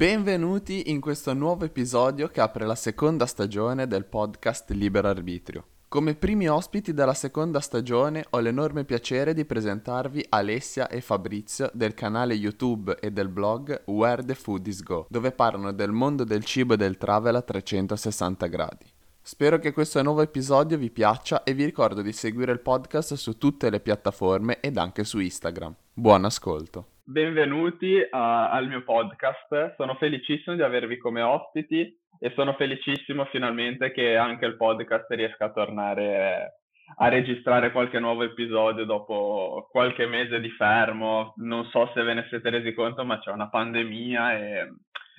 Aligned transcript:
Benvenuti 0.00 0.90
in 0.90 0.98
questo 0.98 1.34
nuovo 1.34 1.66
episodio 1.66 2.28
che 2.28 2.40
apre 2.40 2.64
la 2.64 2.74
seconda 2.74 3.26
stagione 3.26 3.86
del 3.86 4.06
podcast 4.06 4.70
Libero 4.70 5.08
Arbitrio. 5.08 5.66
Come 5.88 6.14
primi 6.14 6.48
ospiti 6.48 6.94
della 6.94 7.12
seconda 7.12 7.60
stagione 7.60 8.24
ho 8.30 8.38
l'enorme 8.38 8.84
piacere 8.84 9.34
di 9.34 9.44
presentarvi 9.44 10.24
Alessia 10.30 10.88
e 10.88 11.02
Fabrizio 11.02 11.70
del 11.74 11.92
canale 11.92 12.32
YouTube 12.32 12.96
e 12.98 13.10
del 13.10 13.28
blog 13.28 13.82
Where 13.88 14.24
the 14.24 14.34
Foodies 14.34 14.82
Go, 14.82 15.04
dove 15.10 15.32
parlano 15.32 15.70
del 15.70 15.92
mondo 15.92 16.24
del 16.24 16.44
cibo 16.44 16.72
e 16.72 16.78
del 16.78 16.96
travel 16.96 17.34
a 17.34 17.42
360 17.42 18.46
gradi. 18.46 18.86
Spero 19.20 19.58
che 19.58 19.74
questo 19.74 20.02
nuovo 20.02 20.22
episodio 20.22 20.78
vi 20.78 20.88
piaccia 20.88 21.42
e 21.42 21.52
vi 21.52 21.66
ricordo 21.66 22.00
di 22.00 22.14
seguire 22.14 22.52
il 22.52 22.60
podcast 22.60 23.12
su 23.16 23.36
tutte 23.36 23.68
le 23.68 23.80
piattaforme 23.80 24.60
ed 24.60 24.78
anche 24.78 25.04
su 25.04 25.18
Instagram. 25.18 25.74
Buon 25.92 26.24
ascolto! 26.24 26.86
Benvenuti 27.10 28.06
a, 28.08 28.50
al 28.50 28.68
mio 28.68 28.82
podcast. 28.84 29.74
Sono 29.76 29.96
felicissimo 29.96 30.54
di 30.54 30.62
avervi 30.62 30.96
come 30.96 31.22
ospiti 31.22 31.98
e 32.18 32.32
sono 32.36 32.54
felicissimo 32.54 33.24
finalmente 33.26 33.90
che 33.90 34.16
anche 34.16 34.46
il 34.46 34.56
podcast 34.56 35.10
riesca 35.10 35.46
a 35.46 35.52
tornare 35.52 36.54
a 36.96 37.08
registrare 37.08 37.70
qualche 37.70 38.00
nuovo 38.00 38.24
episodio 38.24 38.84
dopo 38.84 39.68
qualche 39.70 40.06
mese 40.06 40.40
di 40.40 40.50
fermo. 40.50 41.34
Non 41.38 41.64
so 41.66 41.90
se 41.94 42.02
ve 42.02 42.14
ne 42.14 42.26
siete 42.28 42.48
resi 42.50 42.72
conto, 42.74 43.04
ma 43.04 43.18
c'è 43.18 43.30
una 43.30 43.48
pandemia 43.48 44.38
e, 44.38 44.72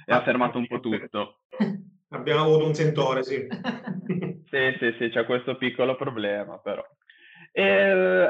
e 0.06 0.14
ha 0.14 0.22
fermato 0.22 0.58
un 0.58 0.68
po' 0.68 0.80
tutto. 0.80 1.40
Abbiamo 2.10 2.42
avuto 2.42 2.66
un 2.66 2.74
sentore, 2.74 3.24
sì. 3.24 3.48
sì, 4.50 4.76
sì, 4.80 4.96
sì, 4.98 5.10
c'è 5.10 5.26
questo 5.26 5.56
piccolo 5.56 5.96
problema 5.96 6.58
però. 6.58 6.86
E, 7.54 7.64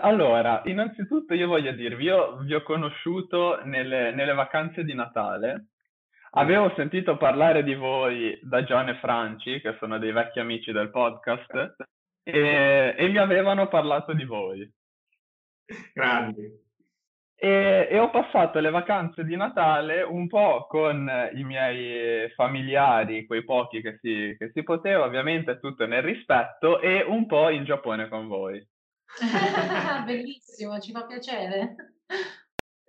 allora, 0.01 0.63
innanzitutto 0.65 1.33
io 1.35 1.47
voglio 1.47 1.71
dirvi, 1.73 2.05
io 2.05 2.37
vi 2.37 2.55
ho 2.55 2.63
conosciuto 2.63 3.63
nelle, 3.65 4.11
nelle 4.11 4.33
vacanze 4.33 4.83
di 4.83 4.95
Natale, 4.95 5.67
avevo 6.31 6.73
sentito 6.75 7.17
parlare 7.17 7.63
di 7.63 7.75
voi 7.75 8.39
da 8.41 8.63
John 8.63 8.89
e 8.89 8.95
Franci, 8.95 9.61
che 9.61 9.75
sono 9.79 9.99
dei 9.99 10.11
vecchi 10.11 10.39
amici 10.39 10.71
del 10.71 10.89
podcast, 10.89 11.75
e, 12.23 12.95
e 12.97 13.07
mi 13.09 13.17
avevano 13.17 13.67
parlato 13.67 14.13
di 14.13 14.25
voi. 14.25 14.69
Grandi. 15.93 16.69
E, 17.35 17.87
e, 17.89 17.99
ho 17.99 18.09
passato 18.11 18.59
le 18.59 18.69
vacanze 18.69 19.23
di 19.23 19.35
Natale 19.35 20.03
un 20.03 20.27
po' 20.27 20.67
con 20.67 21.09
i 21.33 21.43
miei 21.43 22.29
familiari, 22.31 23.25
quei 23.25 23.43
pochi 23.43 23.81
che 23.81 23.97
si, 23.99 24.35
che 24.37 24.51
si 24.53 24.63
poteva, 24.63 25.05
ovviamente 25.05 25.59
tutto 25.59 25.85
nel 25.87 26.03
rispetto, 26.03 26.79
e 26.79 27.03
un 27.03 27.25
po' 27.25 27.49
in 27.49 27.65
Giappone 27.65 28.07
con 28.09 28.27
voi. 28.27 28.63
Bellissimo, 30.05 30.79
ci 30.79 30.91
fa 30.91 31.05
piacere. 31.05 31.75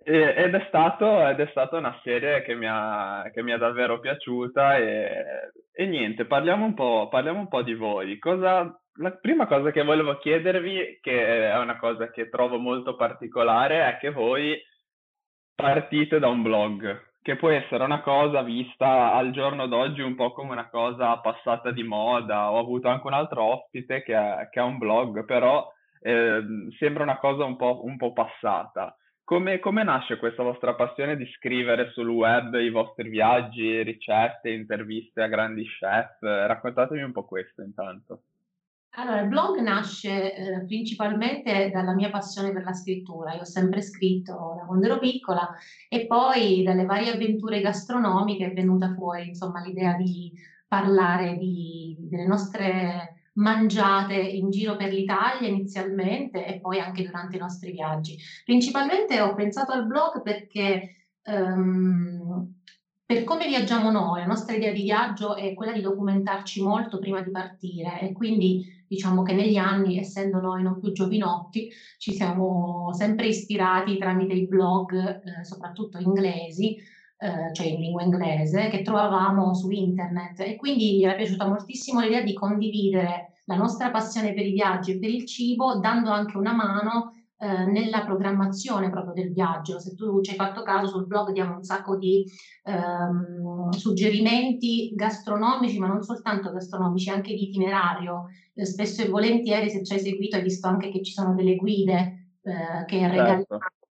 ed, 0.03 0.53
è 0.53 0.65
stato, 0.67 1.27
ed 1.27 1.39
è 1.39 1.47
stata 1.51 1.77
una 1.77 1.99
serie 2.03 2.41
che 2.43 2.55
mi 2.55 2.67
ha, 2.69 3.29
che 3.33 3.41
mi 3.41 3.51
ha 3.51 3.57
davvero 3.57 3.99
piaciuta 3.99 4.77
e, 4.77 5.51
e 5.71 5.85
niente, 5.85 6.25
parliamo 6.25 6.65
un, 6.65 6.73
po', 6.73 7.07
parliamo 7.09 7.39
un 7.39 7.47
po' 7.47 7.61
di 7.61 7.73
voi. 7.73 8.19
Cosa, 8.19 8.79
la 8.95 9.11
prima 9.11 9.47
cosa 9.47 9.71
che 9.71 9.83
volevo 9.83 10.17
chiedervi, 10.17 10.99
che 11.01 11.49
è 11.51 11.57
una 11.57 11.77
cosa 11.77 12.09
che 12.11 12.29
trovo 12.29 12.57
molto 12.57 12.95
particolare, 12.95 13.87
è 13.87 13.97
che 13.97 14.11
voi 14.11 14.61
partite 15.55 16.19
da 16.19 16.27
un 16.27 16.41
blog, 16.41 17.11
che 17.21 17.37
può 17.37 17.49
essere 17.49 17.83
una 17.83 18.01
cosa 18.01 18.41
vista 18.41 19.13
al 19.13 19.31
giorno 19.31 19.67
d'oggi 19.67 20.01
un 20.01 20.15
po' 20.15 20.33
come 20.33 20.51
una 20.51 20.69
cosa 20.69 21.17
passata 21.19 21.71
di 21.71 21.83
moda. 21.83 22.51
Ho 22.51 22.59
avuto 22.59 22.89
anche 22.89 23.07
un 23.07 23.13
altro 23.13 23.43
ospite 23.43 24.03
che 24.03 24.13
ha 24.13 24.63
un 24.63 24.77
blog, 24.77 25.23
però 25.23 25.71
eh, 26.03 26.43
sembra 26.77 27.03
una 27.03 27.17
cosa 27.17 27.45
un 27.45 27.55
po', 27.55 27.81
un 27.83 27.97
po 27.97 28.13
passata. 28.13 28.95
Come, 29.23 29.59
come, 29.59 29.83
nasce 29.83 30.17
questa 30.17 30.43
vostra 30.43 30.75
passione 30.75 31.15
di 31.15 31.25
scrivere 31.37 31.91
sul 31.91 32.09
web 32.09 32.55
i 32.55 32.69
vostri 32.69 33.07
viaggi, 33.07 33.81
ricette, 33.81 34.51
interviste 34.51 35.21
a 35.21 35.27
grandi 35.27 35.63
chef? 35.65 36.17
Raccontatemi 36.19 37.01
un 37.01 37.13
po' 37.13 37.23
questo 37.23 37.61
intanto. 37.61 38.23
Allora, 38.95 39.21
il 39.21 39.29
blog 39.29 39.59
nasce 39.59 40.35
eh, 40.35 40.65
principalmente 40.65 41.71
dalla 41.71 41.95
mia 41.95 42.11
passione 42.11 42.51
per 42.51 42.63
la 42.63 42.73
scrittura. 42.73 43.33
Io 43.33 43.41
ho 43.41 43.45
sempre 43.45 43.81
scritto 43.81 44.55
da 44.57 44.65
quando 44.65 44.85
ero 44.85 44.99
piccola 44.99 45.49
e 45.87 46.05
poi 46.05 46.61
dalle 46.61 46.85
varie 46.85 47.13
avventure 47.13 47.61
gastronomiche 47.61 48.47
è 48.47 48.53
venuta 48.53 48.93
fuori 48.93 49.29
insomma, 49.29 49.61
l'idea 49.61 49.93
di 49.93 50.31
parlare 50.67 51.37
di, 51.37 51.95
delle 51.97 52.27
nostre 52.27 53.12
mangiate 53.33 54.15
in 54.15 54.49
giro 54.49 54.75
per 54.75 54.91
l'Italia 54.91 55.47
inizialmente 55.47 56.45
e 56.45 56.59
poi 56.59 56.79
anche 56.79 57.03
durante 57.03 57.35
i 57.35 57.39
nostri 57.39 57.71
viaggi. 57.71 58.17
Principalmente 58.43 59.19
ho 59.21 59.33
pensato 59.33 59.71
al 59.71 59.87
blog 59.87 60.21
perché 60.21 61.07
um, 61.25 62.53
per 63.05 63.23
come 63.25 63.47
viaggiamo 63.47 63.91
noi, 63.91 64.21
la 64.21 64.25
nostra 64.25 64.55
idea 64.55 64.71
di 64.71 64.83
viaggio 64.83 65.35
è 65.35 65.53
quella 65.53 65.73
di 65.73 65.81
documentarci 65.81 66.63
molto 66.63 66.99
prima 66.99 67.21
di 67.21 67.31
partire 67.31 67.99
e 68.01 68.11
quindi 68.11 68.85
diciamo 68.87 69.23
che 69.23 69.33
negli 69.33 69.57
anni, 69.57 69.99
essendo 69.99 70.39
noi 70.39 70.63
non 70.63 70.79
più 70.79 70.91
giovinotti, 70.91 71.69
ci 71.97 72.13
siamo 72.13 72.91
sempre 72.93 73.27
ispirati 73.27 73.97
tramite 73.97 74.33
i 74.33 74.47
blog, 74.47 74.93
eh, 74.95 75.43
soprattutto 75.43 75.97
inglesi, 75.97 76.77
eh, 77.17 77.53
cioè 77.53 77.67
in 77.67 77.79
lingua 77.79 78.03
inglese, 78.03 78.69
che 78.69 78.81
trovavamo 78.81 79.53
su 79.53 79.69
internet 79.69 80.39
e 80.41 80.55
quindi 80.55 80.97
gli 80.97 81.03
era 81.03 81.15
piaciuta 81.15 81.47
moltissimo 81.47 82.01
l'idea 82.01 82.21
di 82.21 82.33
condividere 82.33 83.33
la 83.45 83.55
nostra 83.55 83.91
passione 83.91 84.33
per 84.33 84.45
i 84.45 84.51
viaggi 84.51 84.91
e 84.91 84.99
per 84.99 85.09
il 85.09 85.25
cibo, 85.25 85.79
dando 85.79 86.11
anche 86.11 86.37
una 86.37 86.53
mano 86.53 87.13
eh, 87.37 87.65
nella 87.65 88.05
programmazione 88.05 88.89
proprio 88.89 89.13
del 89.13 89.33
viaggio. 89.33 89.79
Se 89.79 89.95
tu 89.95 90.21
ci 90.21 90.31
hai 90.31 90.37
fatto 90.37 90.63
caso 90.63 90.87
sul 90.87 91.07
blog 91.07 91.31
diamo 91.31 91.55
un 91.55 91.63
sacco 91.63 91.97
di 91.97 92.25
ehm, 92.63 93.71
suggerimenti 93.71 94.93
gastronomici, 94.95 95.77
ma 95.77 95.87
non 95.87 96.01
soltanto 96.03 96.51
gastronomici, 96.51 97.09
anche 97.09 97.33
di 97.33 97.49
itinerario. 97.49 98.27
Eh, 98.53 98.65
spesso 98.65 99.01
e 99.01 99.09
volentieri, 99.09 99.69
se 99.69 99.83
ci 99.83 99.93
hai 99.93 99.99
seguito, 99.99 100.37
hai 100.37 100.43
visto 100.43 100.67
anche 100.67 100.89
che 100.89 101.03
ci 101.03 101.11
sono 101.11 101.33
delle 101.33 101.55
guide 101.57 102.29
eh, 102.43 102.85
che 102.85 102.99
certo. 102.99 103.15
regaliamo 103.15 103.45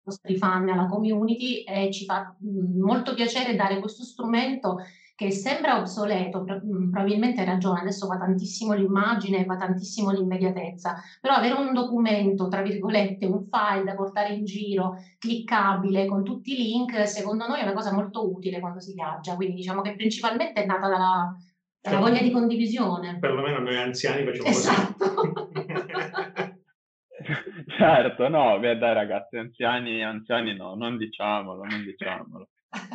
nostri 0.06 0.38
fan, 0.38 0.70
alla 0.70 0.88
community 0.88 1.64
e 1.64 1.92
ci 1.92 2.06
fa 2.06 2.36
molto 2.40 3.14
piacere 3.14 3.56
dare 3.56 3.80
questo 3.80 4.04
strumento 4.04 4.78
che 5.16 5.32
sembra 5.32 5.80
obsoleto, 5.80 6.44
probabilmente 6.44 7.40
hai 7.40 7.46
ragione, 7.46 7.80
adesso 7.80 8.06
va 8.06 8.18
tantissimo 8.18 8.74
l'immagine, 8.74 9.46
va 9.46 9.56
tantissimo 9.56 10.12
l'immediatezza, 10.12 10.96
però 11.22 11.36
avere 11.36 11.54
un 11.54 11.74
documento, 11.74 12.50
tra 12.50 12.62
virgolette, 12.62 13.26
un 13.26 13.46
file 13.50 13.86
da 13.86 13.96
portare 13.96 14.34
in 14.34 14.44
giro, 14.44 14.96
cliccabile, 15.18 16.06
con 16.06 16.26
tutti 16.26 16.52
i 16.52 16.58
link, 16.58 17.08
secondo 17.08 17.48
noi 17.48 17.62
è 17.62 17.64
una 17.64 17.74
cosa 17.74 17.94
molto 17.94 18.30
utile 18.30 18.60
quando 18.60 18.82
si 18.82 18.94
viaggia, 18.94 19.36
quindi 19.36 19.56
diciamo 19.56 19.82
che 19.82 19.96
principalmente 19.96 20.62
è 20.62 20.66
nata 20.66 20.90
dalla, 20.90 21.34
dalla 21.80 22.00
voglia 22.00 22.22
di 22.22 22.32
condivisione. 22.32 23.18
Perlomeno 23.18 23.60
noi 23.60 23.78
anziani 23.78 24.26
facciamo 24.26 24.50
esatto. 24.50 25.14
così. 25.14 25.44
certo, 27.78 28.28
no, 28.28 28.60
beh 28.60 28.78
dai 28.78 28.94
ragazzi, 28.94 29.38
anziani, 29.38 30.04
anziani 30.04 30.56
no, 30.56 30.76
non 30.76 30.98
diciamolo, 30.98 31.64
non 31.64 31.84
diciamolo. 31.84 32.50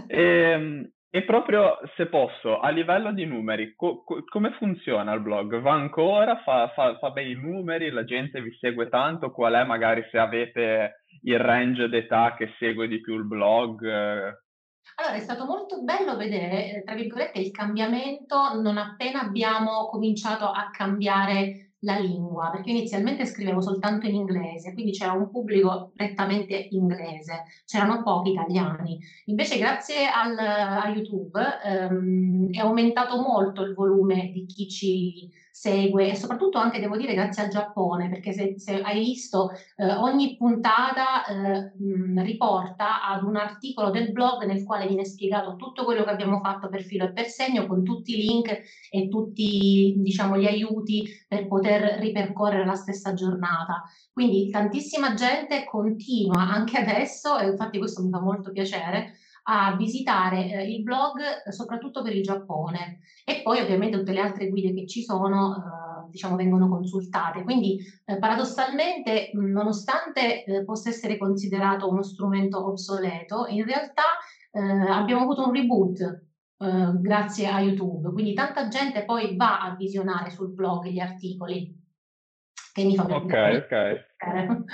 E, 0.07 0.23
ehm, 0.23 0.91
e 1.13 1.25
proprio, 1.25 1.79
se 1.97 2.07
posso, 2.07 2.61
a 2.61 2.69
livello 2.69 3.13
di 3.13 3.25
numeri, 3.25 3.75
co- 3.75 4.05
co- 4.05 4.23
come 4.29 4.53
funziona 4.53 5.13
il 5.13 5.21
blog? 5.21 5.61
Va 5.61 5.73
ancora? 5.73 6.41
Fa, 6.45 6.69
fa, 6.69 6.99
fa 6.99 7.11
bei 7.11 7.35
numeri? 7.35 7.91
La 7.91 8.05
gente 8.05 8.41
vi 8.41 8.57
segue 8.61 8.89
tanto? 8.89 9.33
Qual 9.33 9.53
è 9.55 9.65
magari 9.65 10.07
se 10.11 10.19
avete 10.19 11.03
il 11.23 11.39
range 11.39 11.89
d'età 11.89 12.35
che 12.37 12.55
segue 12.59 12.87
di 12.87 13.01
più 13.01 13.17
il 13.17 13.27
blog? 13.27 13.83
Allora, 13.83 15.17
è 15.17 15.21
stato 15.21 15.47
molto 15.47 15.83
bello 15.83 16.17
vedere, 16.17 16.83
tra 16.85 16.95
virgolette, 16.95 17.41
il 17.41 17.51
cambiamento 17.51 18.61
non 18.61 18.77
appena 18.77 19.23
abbiamo 19.23 19.87
cominciato 19.87 20.45
a 20.45 20.71
cambiare 20.71 21.70
la 21.81 21.99
lingua, 21.99 22.51
perché 22.51 22.71
inizialmente 22.71 23.25
scrivevo 23.25 23.61
soltanto 23.61 24.07
in 24.07 24.15
inglese, 24.15 24.73
quindi 24.73 24.93
c'era 24.93 25.13
un 25.13 25.31
pubblico 25.31 25.93
prettamente 25.95 26.69
inglese, 26.71 27.45
c'erano 27.65 28.03
pochi 28.03 28.31
italiani. 28.31 28.99
Invece 29.27 29.59
grazie 29.59 30.07
al, 30.07 30.37
a 30.39 30.89
YouTube 30.95 31.41
ehm, 31.65 32.53
è 32.53 32.59
aumentato 32.59 33.21
molto 33.21 33.63
il 33.63 33.75
volume 33.75 34.31
di 34.33 34.45
chi 34.47 34.69
ci 34.69 35.31
segue 35.51 36.11
e 36.11 36.17
soprattutto 36.17 36.59
anche 36.59 36.81
devo 36.81 36.97
dire 36.97 37.15
grazie 37.15 37.43
al 37.43 37.51
Giappone, 37.51 38.09
perché 38.09 38.33
se, 38.33 38.55
se 38.59 38.81
hai 38.81 38.99
visto 39.01 39.51
eh, 39.77 39.93
ogni 39.95 40.37
puntata 40.37 41.25
eh, 41.27 41.73
mh, 41.77 42.23
riporta 42.23 43.05
ad 43.07 43.25
un 43.25 43.37
articolo 43.37 43.91
del 43.91 44.13
blog 44.13 44.45
nel 44.45 44.65
quale 44.65 44.87
viene 44.87 45.05
spiegato 45.05 45.57
tutto 45.57 45.85
quello 45.85 46.05
che 46.05 46.11
abbiamo 46.11 46.41
fatto 46.41 46.69
per 46.69 46.83
filo 46.83 47.05
e 47.05 47.13
per 47.13 47.27
segno 47.27 47.67
con 47.67 47.83
tutti 47.83 48.19
i 48.19 48.23
link 48.23 48.61
e 48.91 49.09
tutti 49.09 49.95
diciamo 49.99 50.39
gli 50.39 50.47
aiuti 50.47 51.09
per 51.27 51.47
poter 51.47 51.99
ripercorrere 51.99 52.65
la 52.65 52.75
stessa 52.75 53.13
giornata. 53.13 53.83
Quindi 54.13 54.51
tantissima 54.51 55.15
gente 55.15 55.65
continua 55.65 56.49
anche 56.49 56.79
adesso 56.79 57.39
e 57.39 57.49
infatti 57.49 57.79
questo 57.79 58.03
mi 58.03 58.11
fa 58.11 58.21
molto 58.21 58.53
piacere 58.53 59.15
a 59.45 59.75
visitare 59.77 60.51
eh, 60.51 60.75
il 60.75 60.83
blog 60.83 61.21
eh, 61.47 61.53
soprattutto 61.53 62.03
per 62.03 62.15
il 62.15 62.23
Giappone 62.23 63.01
e 63.25 63.43
poi 63.43 63.61
ovviamente 63.61 63.99
tutte 63.99 64.13
le 64.13 64.21
altre 64.21 64.49
guide 64.49 64.75
che 64.75 64.87
ci 64.87 65.03
sono 65.03 65.57
eh, 65.57 66.11
diciamo 66.11 66.37
vengono 66.37 66.69
consultate 66.69 67.43
quindi 67.43 67.79
eh, 68.05 68.19
paradossalmente 68.19 69.31
nonostante 69.35 70.45
eh, 70.45 70.65
possa 70.65 70.89
essere 70.91 71.17
considerato 71.17 71.89
uno 71.89 72.03
strumento 72.03 72.67
obsoleto 72.67 73.47
in 73.49 73.65
realtà 73.65 74.03
eh, 74.53 74.61
abbiamo 74.61 75.23
avuto 75.23 75.47
un 75.47 75.53
reboot 75.53 76.29
grazie 76.61 77.49
a 77.49 77.59
YouTube. 77.61 78.13
Quindi 78.13 78.35
tanta 78.35 78.69
gente 78.69 79.07
poi 79.07 79.35
va 79.35 79.61
a 79.63 79.75
visionare 79.77 80.29
sul 80.29 80.53
blog 80.53 80.89
gli 80.89 80.99
articoli 80.99 81.75
che 82.73 82.85
mi 82.85 82.95
fanno 82.95 83.17
Ok, 83.17 83.33
ok. 83.33 84.65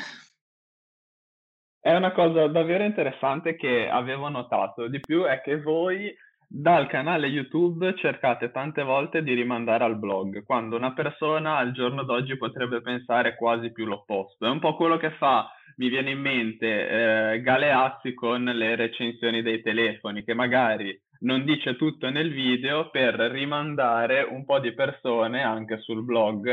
È 1.87 1.94
una 1.94 2.11
cosa 2.11 2.49
davvero 2.49 2.83
interessante 2.83 3.55
che 3.55 3.88
avevo 3.88 4.29
notato 4.29 4.88
di 4.88 4.99
più 4.99 5.23
è 5.23 5.41
che 5.41 5.61
voi 5.62 6.12
dal 6.44 6.88
canale 6.88 7.29
YouTube 7.29 7.94
cercate 7.94 8.50
tante 8.50 8.83
volte 8.83 9.23
di 9.23 9.35
rimandare 9.35 9.85
al 9.85 9.97
blog, 9.97 10.43
quando 10.43 10.75
una 10.75 10.93
persona 10.94 11.59
al 11.59 11.71
giorno 11.71 12.03
d'oggi 12.03 12.37
potrebbe 12.37 12.81
pensare 12.81 13.37
quasi 13.37 13.71
più 13.71 13.85
l'opposto. 13.85 14.47
È 14.47 14.49
un 14.49 14.59
po' 14.59 14.75
quello 14.75 14.97
che 14.97 15.12
fa, 15.12 15.49
mi 15.77 15.88
viene 15.88 16.11
in 16.11 16.19
mente, 16.19 16.88
eh, 17.35 17.41
Galeazzi 17.43 18.15
con 18.15 18.43
le 18.43 18.75
recensioni 18.75 19.43
dei 19.43 19.62
telefoni, 19.62 20.25
che 20.25 20.35
magari 20.35 21.00
non 21.21 21.44
dice 21.44 21.77
tutto 21.77 22.11
nel 22.11 22.33
video 22.33 22.91
per 22.91 23.15
rimandare 23.15 24.23
un 24.23 24.44
po' 24.44 24.59
di 24.59 24.75
persone 24.75 25.44
anche 25.44 25.79
sul 25.79 26.05
blog 26.05 26.50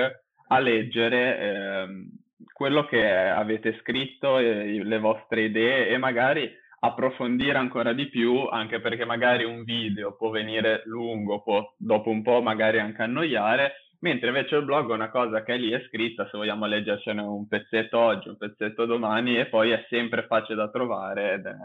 a 0.49 0.59
leggere 0.59 1.39
eh, 1.39 1.87
quello 2.51 2.85
che 2.85 3.09
avete 3.09 3.77
scritto, 3.81 4.37
eh, 4.37 4.83
le 4.83 4.99
vostre 4.99 5.43
idee 5.43 5.87
e 5.87 5.97
magari 5.97 6.51
approfondire 6.79 7.57
ancora 7.57 7.93
di 7.93 8.07
più, 8.09 8.47
anche 8.47 8.81
perché 8.81 9.05
magari 9.05 9.45
un 9.45 9.63
video 9.63 10.15
può 10.15 10.29
venire 10.29 10.81
lungo, 10.85 11.41
può 11.41 11.73
dopo 11.77 12.09
un 12.09 12.21
po' 12.21 12.41
magari 12.41 12.79
anche 12.79 13.03
annoiare, 13.03 13.73
mentre 13.99 14.27
invece 14.27 14.57
il 14.57 14.65
blog 14.65 14.89
è 14.89 14.93
una 14.93 15.09
cosa 15.09 15.43
che 15.43 15.55
lì 15.55 15.71
è 15.71 15.81
scritta, 15.87 16.27
se 16.29 16.37
vogliamo 16.37 16.65
leggercene 16.65 17.21
un 17.21 17.47
pezzetto 17.47 17.97
oggi, 17.97 18.27
un 18.27 18.37
pezzetto 18.37 18.85
domani, 18.85 19.37
e 19.37 19.45
poi 19.45 19.71
è 19.71 19.85
sempre 19.89 20.25
facile 20.25 20.55
da 20.55 20.69
trovare 20.69 21.33
ed 21.33 21.45
è, 21.45 21.55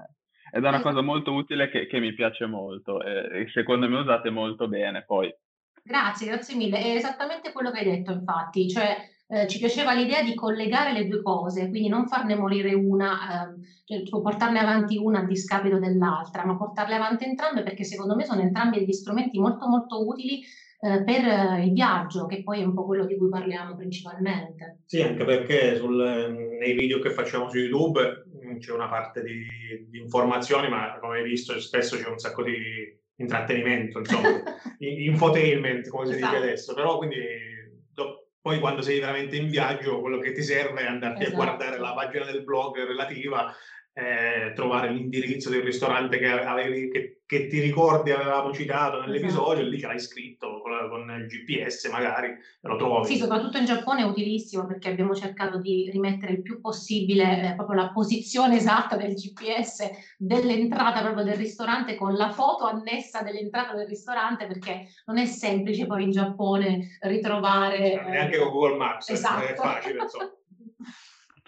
ed 0.52 0.64
è 0.64 0.68
una 0.68 0.80
cosa 0.80 1.00
molto 1.00 1.32
utile 1.32 1.68
che, 1.68 1.86
che 1.86 1.98
mi 1.98 2.12
piace 2.12 2.46
molto 2.46 3.02
e, 3.02 3.40
e 3.40 3.48
secondo 3.52 3.88
me 3.88 3.98
usate 3.98 4.30
molto 4.30 4.68
bene 4.68 5.02
poi. 5.04 5.34
Grazie, 5.82 6.28
grazie 6.28 6.54
mille. 6.54 6.78
È 6.78 6.94
esattamente 6.94 7.50
quello 7.50 7.72
che 7.72 7.78
hai 7.78 7.84
detto, 7.86 8.12
infatti, 8.12 8.68
cioè 8.68 8.94
eh, 9.30 9.46
ci 9.46 9.58
piaceva 9.58 9.92
l'idea 9.92 10.22
di 10.22 10.34
collegare 10.34 10.92
le 10.92 11.06
due 11.06 11.22
cose, 11.22 11.68
quindi 11.68 11.88
non 11.88 12.06
farne 12.06 12.34
morire 12.34 12.72
una, 12.72 13.54
eh, 13.84 14.04
cioè, 14.04 14.22
portarne 14.22 14.58
avanti 14.58 14.96
una 14.96 15.20
a 15.20 15.26
discapito 15.26 15.78
dell'altra, 15.78 16.46
ma 16.46 16.56
portarle 16.56 16.94
avanti 16.94 17.24
entrambe 17.24 17.62
perché 17.62 17.84
secondo 17.84 18.16
me 18.16 18.24
sono 18.24 18.40
entrambi 18.40 18.78
degli 18.78 18.92
strumenti 18.92 19.38
molto 19.38 19.68
molto 19.68 20.06
utili 20.06 20.42
eh, 20.80 21.02
per 21.02 21.26
eh, 21.26 21.64
il 21.66 21.72
viaggio, 21.72 22.24
che 22.24 22.42
poi 22.42 22.62
è 22.62 22.64
un 22.64 22.72
po' 22.72 22.86
quello 22.86 23.04
di 23.04 23.18
cui 23.18 23.28
parliamo 23.28 23.76
principalmente. 23.76 24.78
Sì, 24.86 25.02
anche 25.02 25.24
perché 25.24 25.76
sul, 25.76 26.56
nei 26.58 26.72
video 26.74 26.98
che 26.98 27.10
facciamo 27.10 27.50
su 27.50 27.58
YouTube 27.58 28.24
mm, 28.44 28.58
c'è 28.58 28.72
una 28.72 28.88
parte 28.88 29.22
di, 29.22 29.44
di 29.90 29.98
informazioni, 29.98 30.68
ma 30.68 30.96
come 31.00 31.18
hai 31.18 31.24
visto 31.24 31.58
spesso 31.60 31.96
c'è 31.96 32.08
un 32.08 32.18
sacco 32.18 32.42
di 32.42 32.56
intrattenimento, 33.16 33.98
insomma, 33.98 34.28
infotainment, 34.78 35.88
come 35.88 36.06
si 36.06 36.14
esatto. 36.14 36.34
dice 36.34 36.44
adesso, 36.46 36.74
però 36.74 36.96
quindi 36.96 37.16
poi 38.48 38.60
quando 38.60 38.80
sei 38.80 38.98
veramente 38.98 39.36
in 39.36 39.50
viaggio 39.50 40.00
quello 40.00 40.18
che 40.20 40.32
ti 40.32 40.42
serve 40.42 40.80
è 40.80 40.86
andarti 40.86 41.24
esatto. 41.24 41.34
a 41.34 41.44
guardare 41.44 41.78
la 41.78 41.92
pagina 41.92 42.24
del 42.24 42.44
blog 42.44 42.82
relativa 42.82 43.54
eh, 43.92 44.52
trovare 44.54 44.90
l'indirizzo 44.90 45.50
del 45.50 45.60
ristorante 45.60 46.16
che, 46.16 46.30
avevi, 46.30 46.90
che, 46.90 47.17
che, 47.28 47.46
ti 47.46 47.60
ricordi 47.60 48.10
avevamo 48.10 48.54
citato 48.54 49.02
nell'episodio, 49.02 49.60
esatto. 49.60 49.68
lì 49.68 49.78
ce 49.78 49.86
l'hai 49.86 50.00
scritto 50.00 50.62
con, 50.62 50.88
con, 50.88 51.10
il 51.10 51.26
GPS 51.26 51.90
magari, 51.90 52.34
lo 52.62 52.76
trovi. 52.76 53.06
Sì, 53.06 53.18
soprattutto 53.18 53.58
in 53.58 53.66
Giappone 53.66 54.00
è 54.00 54.04
utilissimo 54.04 54.64
perché 54.64 54.88
abbiamo 54.88 55.14
cercato 55.14 55.58
di 55.58 55.90
rimettere 55.92 56.32
il 56.32 56.42
più 56.42 56.58
possibile 56.58 57.50
eh, 57.50 57.54
proprio 57.54 57.76
la 57.76 57.90
posizione 57.90 58.56
esatta 58.56 58.96
del 58.96 59.12
GPS 59.12 59.90
dell'entrata 60.16 61.02
proprio 61.02 61.22
del 61.22 61.36
ristorante 61.36 61.96
con 61.96 62.14
la 62.14 62.30
foto 62.30 62.64
annessa 62.64 63.20
dell'entrata 63.20 63.74
del 63.74 63.88
ristorante 63.88 64.46
perché 64.46 64.86
non 65.04 65.18
è 65.18 65.26
semplice 65.26 65.84
poi 65.84 66.04
in 66.04 66.10
Giappone 66.10 66.96
ritrovare... 67.02 68.06
Eh, 68.06 68.08
neanche 68.08 68.38
con 68.38 68.48
Google 68.50 68.78
Maps, 68.78 69.10
esatto. 69.10 69.44
è 69.44 69.54
facile 69.54 70.00
insomma. 70.00 70.32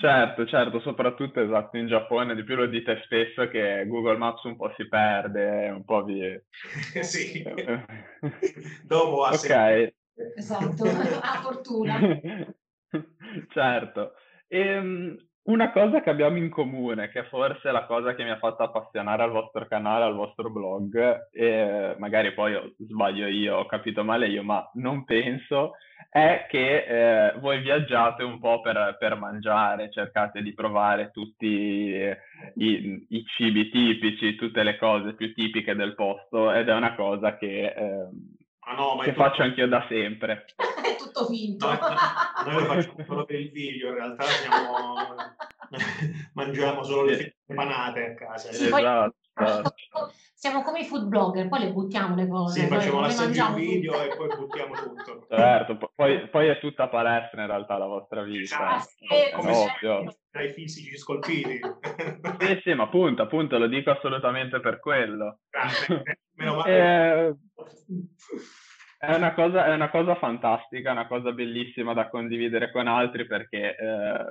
Certo, 0.00 0.47
certo, 0.47 0.81
soprattutto 0.81 1.43
esatto, 1.43 1.76
in 1.76 1.87
Giappone 1.87 2.35
di 2.35 2.43
più 2.43 2.56
lo 2.56 2.64
dite 2.64 3.02
spesso 3.05 3.47
che 3.49 3.85
Google 3.87 4.17
Maps 4.17 4.44
un 4.44 4.56
po' 4.56 4.73
si 4.75 4.88
perde, 4.88 5.69
un 5.69 5.85
po' 5.85 6.05
vi... 6.05 6.41
sì, 7.05 7.43
dopo 8.82 9.25
ha 9.25 9.35
Ok. 9.35 9.93
Esatto, 10.37 10.85
a 11.20 11.41
fortuna. 11.43 11.99
certo. 13.52 14.12
E, 14.49 14.58
ehm, 14.58 15.17
una 15.43 15.73
cosa 15.73 16.03
che 16.03 16.11
abbiamo 16.11 16.37
in 16.37 16.51
comune, 16.51 17.09
che 17.09 17.25
forse 17.25 17.69
è 17.69 17.73
la 17.73 17.87
cosa 17.87 18.15
che 18.15 18.23
mi 18.23 18.31
ha 18.31 18.39
fatto 18.39 18.63
appassionare 18.63 19.23
al 19.23 19.31
vostro 19.31 19.67
canale, 19.67 20.05
al 20.05 20.15
vostro 20.15 20.51
blog, 20.51 21.29
e 21.33 21.95
magari 21.99 22.33
poi 22.35 22.75
sbaglio 22.79 23.27
io, 23.27 23.57
ho 23.57 23.67
capito 23.67 24.05
male 24.05 24.29
io, 24.29 24.43
ma 24.43 24.71
non 24.75 25.05
penso, 25.05 25.73
è 26.11 26.47
che 26.49 26.85
eh, 26.85 27.39
voi 27.39 27.61
viaggiate 27.61 28.23
un 28.23 28.39
po' 28.39 28.61
per, 28.61 28.97
per, 28.99 29.17
mangiare, 29.17 29.91
cercate 29.91 30.43
di 30.43 30.53
provare 30.53 31.11
tutti 31.11 31.93
eh, 31.93 32.19
i, 32.57 33.07
i, 33.09 33.25
cibi 33.25 33.71
tipici, 33.71 34.35
tutte 34.35 34.63
le 34.63 34.77
cose 34.77 35.15
più 35.15 35.33
tipiche 35.33 35.75
del 35.75 35.95
posto 35.95 36.53
ed 36.53 36.69
è 36.69 36.75
una 36.75 36.95
cosa 36.95 37.37
che, 37.37 37.67
eh, 37.67 38.09
ah 38.71 38.75
no, 38.75 38.99
che 38.99 39.13
tutto... 39.13 39.23
faccio 39.23 39.43
anch'io 39.43 39.69
da 39.69 39.85
sempre. 39.89 40.45
è 40.57 40.97
tutto 40.97 41.27
finto. 41.27 41.67
No, 41.67 41.79
noi 42.45 42.55
lo 42.55 42.65
facciamo 42.67 43.05
solo 43.05 43.25
per 43.25 43.41
il 43.41 43.51
video, 43.51 43.89
in 43.89 43.95
realtà 43.95 44.25
siamo... 44.25 44.95
mangiamo 46.35 46.83
solo 46.83 47.05
le 47.05 47.37
panate 47.47 48.05
a 48.05 48.15
casa. 48.15 48.53
Sì, 48.53 48.67
esatto. 48.67 49.15
Siamo 50.35 50.63
come 50.63 50.81
i 50.81 50.85
food 50.85 51.05
blogger, 51.05 51.49
poi 51.49 51.61
le 51.61 51.73
buttiamo 51.73 52.15
le 52.15 52.27
cose. 52.27 52.61
Sì, 52.61 52.67
facciamo 52.67 53.01
l'assaggio 53.01 53.53
video 53.55 53.93
tutte. 53.93 54.09
e 54.09 54.17
poi 54.17 54.29
buttiamo 54.37 54.75
tutto. 54.75 55.27
Certo, 55.29 55.93
poi, 55.95 56.29
poi, 56.29 56.49
è 56.49 56.59
tutta 56.59 56.89
palestra 56.89 57.43
in 57.43 57.47
realtà 57.47 57.77
la 57.77 57.87
vostra 57.87 58.23
vita. 58.23 58.69
Ah, 58.69 58.81
sì, 58.81 59.07
è 59.07 59.35
ovvio. 59.37 60.17
Dai 60.31 60.51
fisici 60.53 60.97
scolpiti. 60.97 61.61
sì, 62.39 62.61
sì, 62.63 62.73
ma 62.73 62.85
appunto, 62.85 63.23
appunto, 63.23 63.59
lo 63.59 63.67
dico 63.67 63.91
assolutamente 63.91 64.61
per 64.61 64.81
quello. 64.81 65.41
Grazie, 65.51 66.21
meno 66.37 66.57
male. 66.57 67.27
Eh, 67.27 67.37
è 69.02 69.14
una, 69.14 69.32
cosa, 69.32 69.64
è 69.64 69.73
una 69.73 69.88
cosa 69.88 70.14
fantastica, 70.17 70.93
una 70.93 71.06
cosa 71.06 71.32
bellissima 71.32 71.94
da 71.94 72.11
condividere 72.11 72.70
con 72.70 72.87
altri 72.87 73.26
perché 73.26 73.75
eh, 73.75 74.25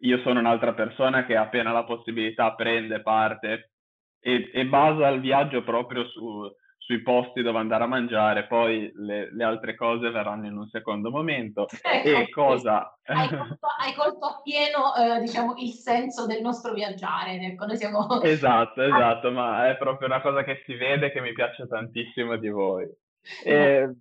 io 0.00 0.18
sono 0.22 0.40
un'altra 0.40 0.74
persona 0.74 1.24
che 1.24 1.36
appena 1.36 1.70
la 1.70 1.84
possibilità 1.84 2.52
prende 2.54 3.00
parte 3.00 3.70
e, 4.18 4.50
e 4.52 4.66
basa 4.66 5.06
il 5.06 5.20
viaggio 5.20 5.62
proprio 5.62 6.04
su, 6.08 6.52
sui 6.78 7.00
posti 7.00 7.42
dove 7.42 7.60
andare 7.60 7.84
a 7.84 7.86
mangiare, 7.86 8.48
poi 8.48 8.90
le, 8.92 9.32
le, 9.32 9.44
altre 9.44 9.76
cose 9.76 10.10
verranno 10.10 10.46
in 10.46 10.56
un 10.56 10.66
secondo 10.66 11.10
momento. 11.10 11.68
Ecco, 11.80 12.08
e 12.08 12.28
cosa... 12.30 12.98
Hai 13.04 13.28
colto, 13.28 13.66
hai 13.78 13.94
colto 13.94 14.26
appieno, 14.26 14.96
eh, 14.96 15.20
diciamo, 15.20 15.54
il 15.58 15.70
senso 15.70 16.26
del 16.26 16.42
nostro 16.42 16.72
viaggiare. 16.72 17.38
Ecco, 17.40 17.66
noi 17.66 17.76
siamo... 17.76 18.20
Esatto, 18.22 18.82
esatto, 18.86 19.30
ma 19.30 19.68
è 19.68 19.76
proprio 19.76 20.08
una 20.08 20.20
cosa 20.20 20.42
che 20.42 20.62
si 20.66 20.74
vede 20.74 21.12
che 21.12 21.20
mi 21.20 21.32
piace 21.32 21.68
tantissimo 21.68 22.36
di 22.36 22.48
voi. 22.48 22.88
E 23.44 23.94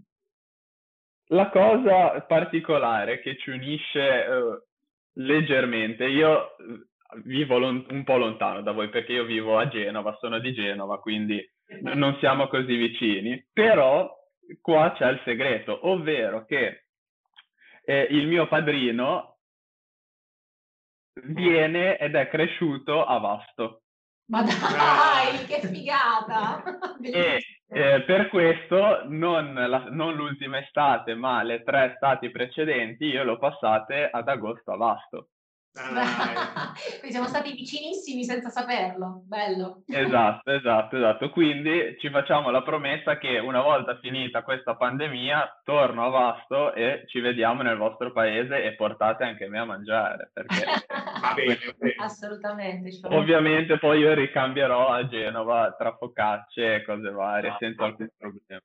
la 1.30 1.50
cosa 1.50 2.22
particolare 2.22 3.20
che 3.22 3.38
ci 3.38 3.50
unisce 3.50 4.00
uh, 4.02 4.62
leggermente, 5.14 6.06
io 6.06 6.56
vivo 7.24 7.58
lon- 7.58 7.86
un 7.90 8.04
po' 8.04 8.18
lontano 8.18 8.62
da 8.62 8.72
voi 8.72 8.90
perché 8.90 9.14
io 9.14 9.24
vivo 9.24 9.58
a 9.58 9.68
Genova, 9.68 10.16
sono 10.20 10.40
di 10.40 10.54
Genova, 10.54 11.00
quindi 11.00 11.44
non 11.82 12.18
siamo 12.20 12.48
così 12.48 12.76
vicini, 12.76 13.48
però 13.52 14.14
qua 14.62 14.94
c'è 14.96 15.10
il 15.10 15.22
segreto, 15.24 15.88
ovvero 15.88 16.46
che 16.46 16.86
eh, 17.86 18.08
il 18.12 18.28
mio 18.28 18.48
padrino 18.48 19.38
viene 21.24 21.98
ed 21.98 22.16
è 22.16 22.28
cresciuto 22.28 23.04
a 23.06 23.18
Vasto. 23.20 23.84
Ma 24.28 24.42
dai, 24.42 25.46
che 25.46 25.68
figata! 25.68 26.64
e 27.02 27.40
eh, 27.68 28.04
per 28.04 28.30
questo 28.30 29.04
non, 29.08 29.54
la, 29.54 29.88
non, 29.90 30.16
l'ultima 30.16 30.60
estate, 30.60 31.14
ma 31.16 31.44
le 31.44 31.64
tre 31.64 31.94
estati 31.94 32.30
precedenti 32.30 33.06
io 33.06 33.24
l'ho 33.24 33.38
passate 33.38 34.10
ad 34.10 34.28
agosto 34.28 34.72
a 34.72 34.78
Vasto. 34.78 35.30
Quindi 37.00 37.12
siamo 37.12 37.28
stati 37.28 37.52
vicinissimi 37.52 38.24
senza 38.24 38.50
saperlo, 38.50 39.24
bello. 39.26 39.84
Esatto, 39.88 40.52
esatto, 40.52 40.96
esatto. 40.96 41.30
Quindi 41.30 41.98
ci 42.00 42.10
facciamo 42.10 42.50
la 42.50 42.64
promessa 42.64 43.18
che 43.18 43.40
una 43.40 43.62
volta 43.62 43.98
finita 44.00 44.44
questa 44.44 44.76
pandemia 44.76 45.62
torno 45.64 46.06
a 46.06 46.10
Vasto 46.10 46.74
e 46.74 47.04
ci 47.08 47.20
vediamo 47.20 47.62
nel 47.62 47.78
vostro 47.78 48.12
paese 48.12 48.64
e 48.64 48.76
portate 48.76 49.26
anche 49.26 49.48
me 49.48 49.60
a 49.60 49.66
mangiare. 49.66 50.32
Perché... 50.34 50.64
Va 51.22 51.34
bene, 51.34 51.96
Assolutamente. 51.98 53.00
Ovviamente 53.08 53.78
poi 53.78 54.00
io 54.00 54.14
ricambierò 54.14 54.90
a 54.90 55.08
Genova 55.08 55.74
tra 55.78 55.96
focacce 55.96 56.76
e 56.76 56.84
cose 56.84 57.10
varie, 57.10 57.50
ah, 57.50 57.58
senza 57.60 57.84
alcun 57.84 58.10
problema. 58.18 58.62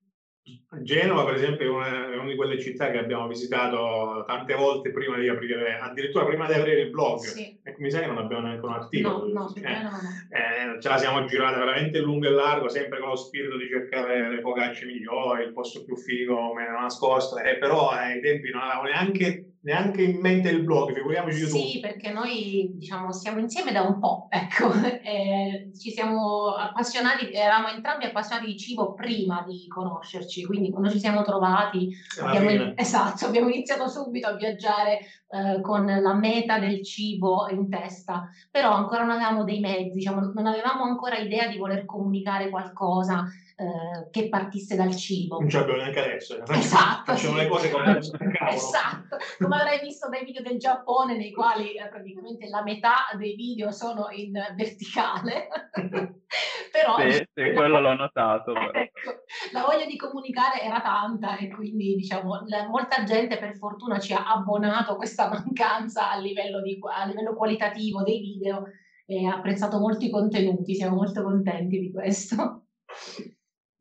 Genova, 0.82 1.24
per 1.24 1.34
esempio, 1.34 1.66
è 1.66 1.68
una, 1.68 2.12
è 2.12 2.16
una, 2.16 2.28
di 2.28 2.36
quelle 2.36 2.58
città 2.58 2.90
che 2.90 2.98
abbiamo 2.98 3.26
visitato 3.26 4.24
tante 4.26 4.54
volte 4.54 4.90
prima 4.90 5.18
di 5.18 5.28
aprire, 5.28 5.78
addirittura 5.78 6.24
prima 6.24 6.46
di 6.46 6.54
aprire 6.54 6.80
il 6.80 6.90
blog. 6.90 7.18
Sì. 7.18 7.58
E 7.62 7.74
mi 7.78 7.90
sa 7.90 8.00
che 8.00 8.06
non 8.06 8.18
abbiamo 8.18 8.46
neanche 8.46 8.64
un 8.64 8.72
articolo. 8.72 9.26
No, 9.26 9.32
no, 9.32 9.54
eh, 9.54 9.82
no. 9.82 9.90
Eh, 10.30 10.80
ce 10.80 10.88
la 10.88 10.96
siamo 10.96 11.24
girata 11.26 11.58
veramente 11.58 11.98
lungo 11.98 12.26
e 12.26 12.30
largo, 12.30 12.68
sempre 12.68 13.00
con 13.00 13.10
lo 13.10 13.16
spirito 13.16 13.56
di 13.56 13.68
cercare 13.68 14.30
le 14.30 14.40
focacce 14.40 14.86
migliori, 14.86 15.44
il 15.44 15.52
posto 15.52 15.84
più 15.84 15.96
figo, 15.96 16.54
meno 16.54 16.80
nascosto. 16.80 17.38
Eh, 17.38 17.58
però 17.58 17.90
ai 17.90 18.20
tempi 18.20 18.50
non 18.50 18.62
avevamo 18.62 18.84
neanche 18.84 19.49
neanche 19.62 20.02
in 20.02 20.20
mente 20.20 20.48
il 20.48 20.62
blog, 20.62 20.92
figuriamoci 20.92 21.38
YouTube. 21.38 21.64
Sì, 21.64 21.80
perché 21.80 22.10
noi 22.12 22.70
diciamo 22.74 23.12
siamo 23.12 23.40
insieme 23.40 23.72
da 23.72 23.82
un 23.82 23.98
po', 23.98 24.28
ecco, 24.30 24.72
eh, 25.02 25.70
ci 25.78 25.90
siamo 25.90 26.54
appassionati, 26.54 27.32
eravamo 27.32 27.68
entrambi 27.68 28.04
appassionati 28.04 28.46
di 28.46 28.58
cibo 28.58 28.94
prima 28.94 29.44
di 29.46 29.66
conoscerci, 29.68 30.44
quindi 30.44 30.70
quando 30.70 30.90
ci 30.90 30.98
siamo 30.98 31.22
trovati 31.22 31.90
abbiamo, 32.20 32.72
esatto, 32.74 33.26
abbiamo 33.26 33.48
iniziato 33.48 33.88
subito 33.88 34.28
a 34.28 34.36
viaggiare 34.36 34.98
eh, 35.28 35.60
con 35.60 35.84
la 35.84 36.14
meta 36.14 36.58
del 36.58 36.82
cibo 36.84 37.48
in 37.50 37.68
testa, 37.68 38.28
però 38.50 38.72
ancora 38.72 39.02
non 39.02 39.16
avevamo 39.16 39.44
dei 39.44 39.60
mezzi, 39.60 39.90
diciamo, 39.96 40.32
non 40.34 40.46
avevamo 40.46 40.84
ancora 40.84 41.18
idea 41.18 41.48
di 41.48 41.58
voler 41.58 41.84
comunicare 41.84 42.48
qualcosa 42.48 43.26
eh, 43.60 44.08
che 44.10 44.30
partisse 44.30 44.74
dal 44.74 44.96
cibo. 44.96 45.38
Non 45.38 45.50
ce 45.50 45.58
l'abbiamo 45.58 45.82
neanche 45.82 46.00
adesso. 46.00 46.34
Eh. 46.34 46.58
Esatto. 46.58 47.12
Facciamo 47.12 47.36
sì. 47.36 47.42
le 47.42 47.48
cose 47.48 47.70
come 47.70 47.98
Esatto. 48.48 49.18
Come 49.50 49.62
avrai 49.62 49.80
visto 49.80 50.08
dai 50.08 50.24
video 50.24 50.42
del 50.42 50.58
Giappone 50.58 51.16
nei 51.16 51.32
quali 51.32 51.74
eh, 51.74 51.88
praticamente 51.88 52.48
la 52.48 52.62
metà 52.62 53.10
dei 53.18 53.34
video 53.34 53.72
sono 53.72 54.06
in 54.10 54.30
verticale. 54.54 55.48
però, 56.70 57.00
sì, 57.00 57.26
sì, 57.34 57.52
quello 57.52 57.80
l'ho 57.80 57.94
notato. 57.94 58.54
Ecco, 58.54 59.24
la 59.52 59.64
voglia 59.64 59.86
di 59.86 59.96
comunicare 59.96 60.60
era 60.60 60.80
tanta 60.80 61.36
e 61.36 61.50
quindi 61.50 61.96
diciamo 61.96 62.44
la, 62.46 62.68
molta 62.68 63.02
gente 63.02 63.38
per 63.38 63.56
fortuna 63.56 63.98
ci 63.98 64.12
ha 64.12 64.24
abbonato 64.24 64.94
questa 64.94 65.26
mancanza 65.34 66.12
a 66.12 66.18
livello, 66.18 66.62
di, 66.62 66.78
a 66.88 67.04
livello 67.06 67.34
qualitativo 67.34 68.04
dei 68.04 68.20
video 68.20 68.62
e 69.04 69.26
ha 69.26 69.34
apprezzato 69.34 69.80
molti 69.80 70.10
contenuti, 70.10 70.76
siamo 70.76 70.94
molto 70.94 71.24
contenti 71.24 71.80
di 71.80 71.90
questo. 71.90 72.59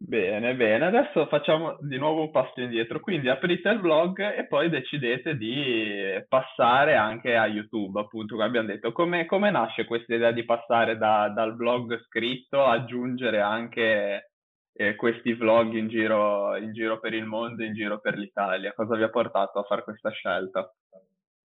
Bene, 0.09 0.55
bene, 0.55 0.85
adesso 0.87 1.27
facciamo 1.27 1.77
di 1.81 1.99
nuovo 1.99 2.21
un 2.21 2.31
passo 2.31 2.59
indietro, 2.61 2.99
quindi 2.99 3.29
aprite 3.29 3.69
il 3.69 3.79
blog 3.79 4.19
e 4.19 4.47
poi 4.47 4.67
decidete 4.67 5.37
di 5.37 6.19
passare 6.27 6.95
anche 6.95 7.35
a 7.35 7.45
YouTube, 7.45 7.99
appunto, 7.99 8.33
come 8.33 8.47
abbiamo 8.47 8.65
detto. 8.69 8.91
Come, 8.91 9.27
come 9.27 9.51
nasce 9.51 9.85
questa 9.85 10.15
idea 10.15 10.31
di 10.31 10.45
passare 10.45 10.97
da, 10.97 11.29
dal 11.29 11.55
blog 11.55 12.01
scritto 12.05 12.65
aggiungere 12.65 13.39
anche 13.39 14.31
eh, 14.73 14.95
questi 14.95 15.33
vlog 15.33 15.73
in 15.73 15.87
giro, 15.89 16.55
in 16.55 16.73
giro 16.73 16.99
per 16.99 17.13
il 17.13 17.25
mondo, 17.25 17.63
in 17.63 17.75
giro 17.75 17.99
per 17.99 18.17
l'Italia? 18.17 18.73
Cosa 18.73 18.95
vi 18.95 19.03
ha 19.03 19.09
portato 19.09 19.59
a 19.59 19.63
fare 19.63 19.83
questa 19.83 20.09
scelta? 20.09 20.73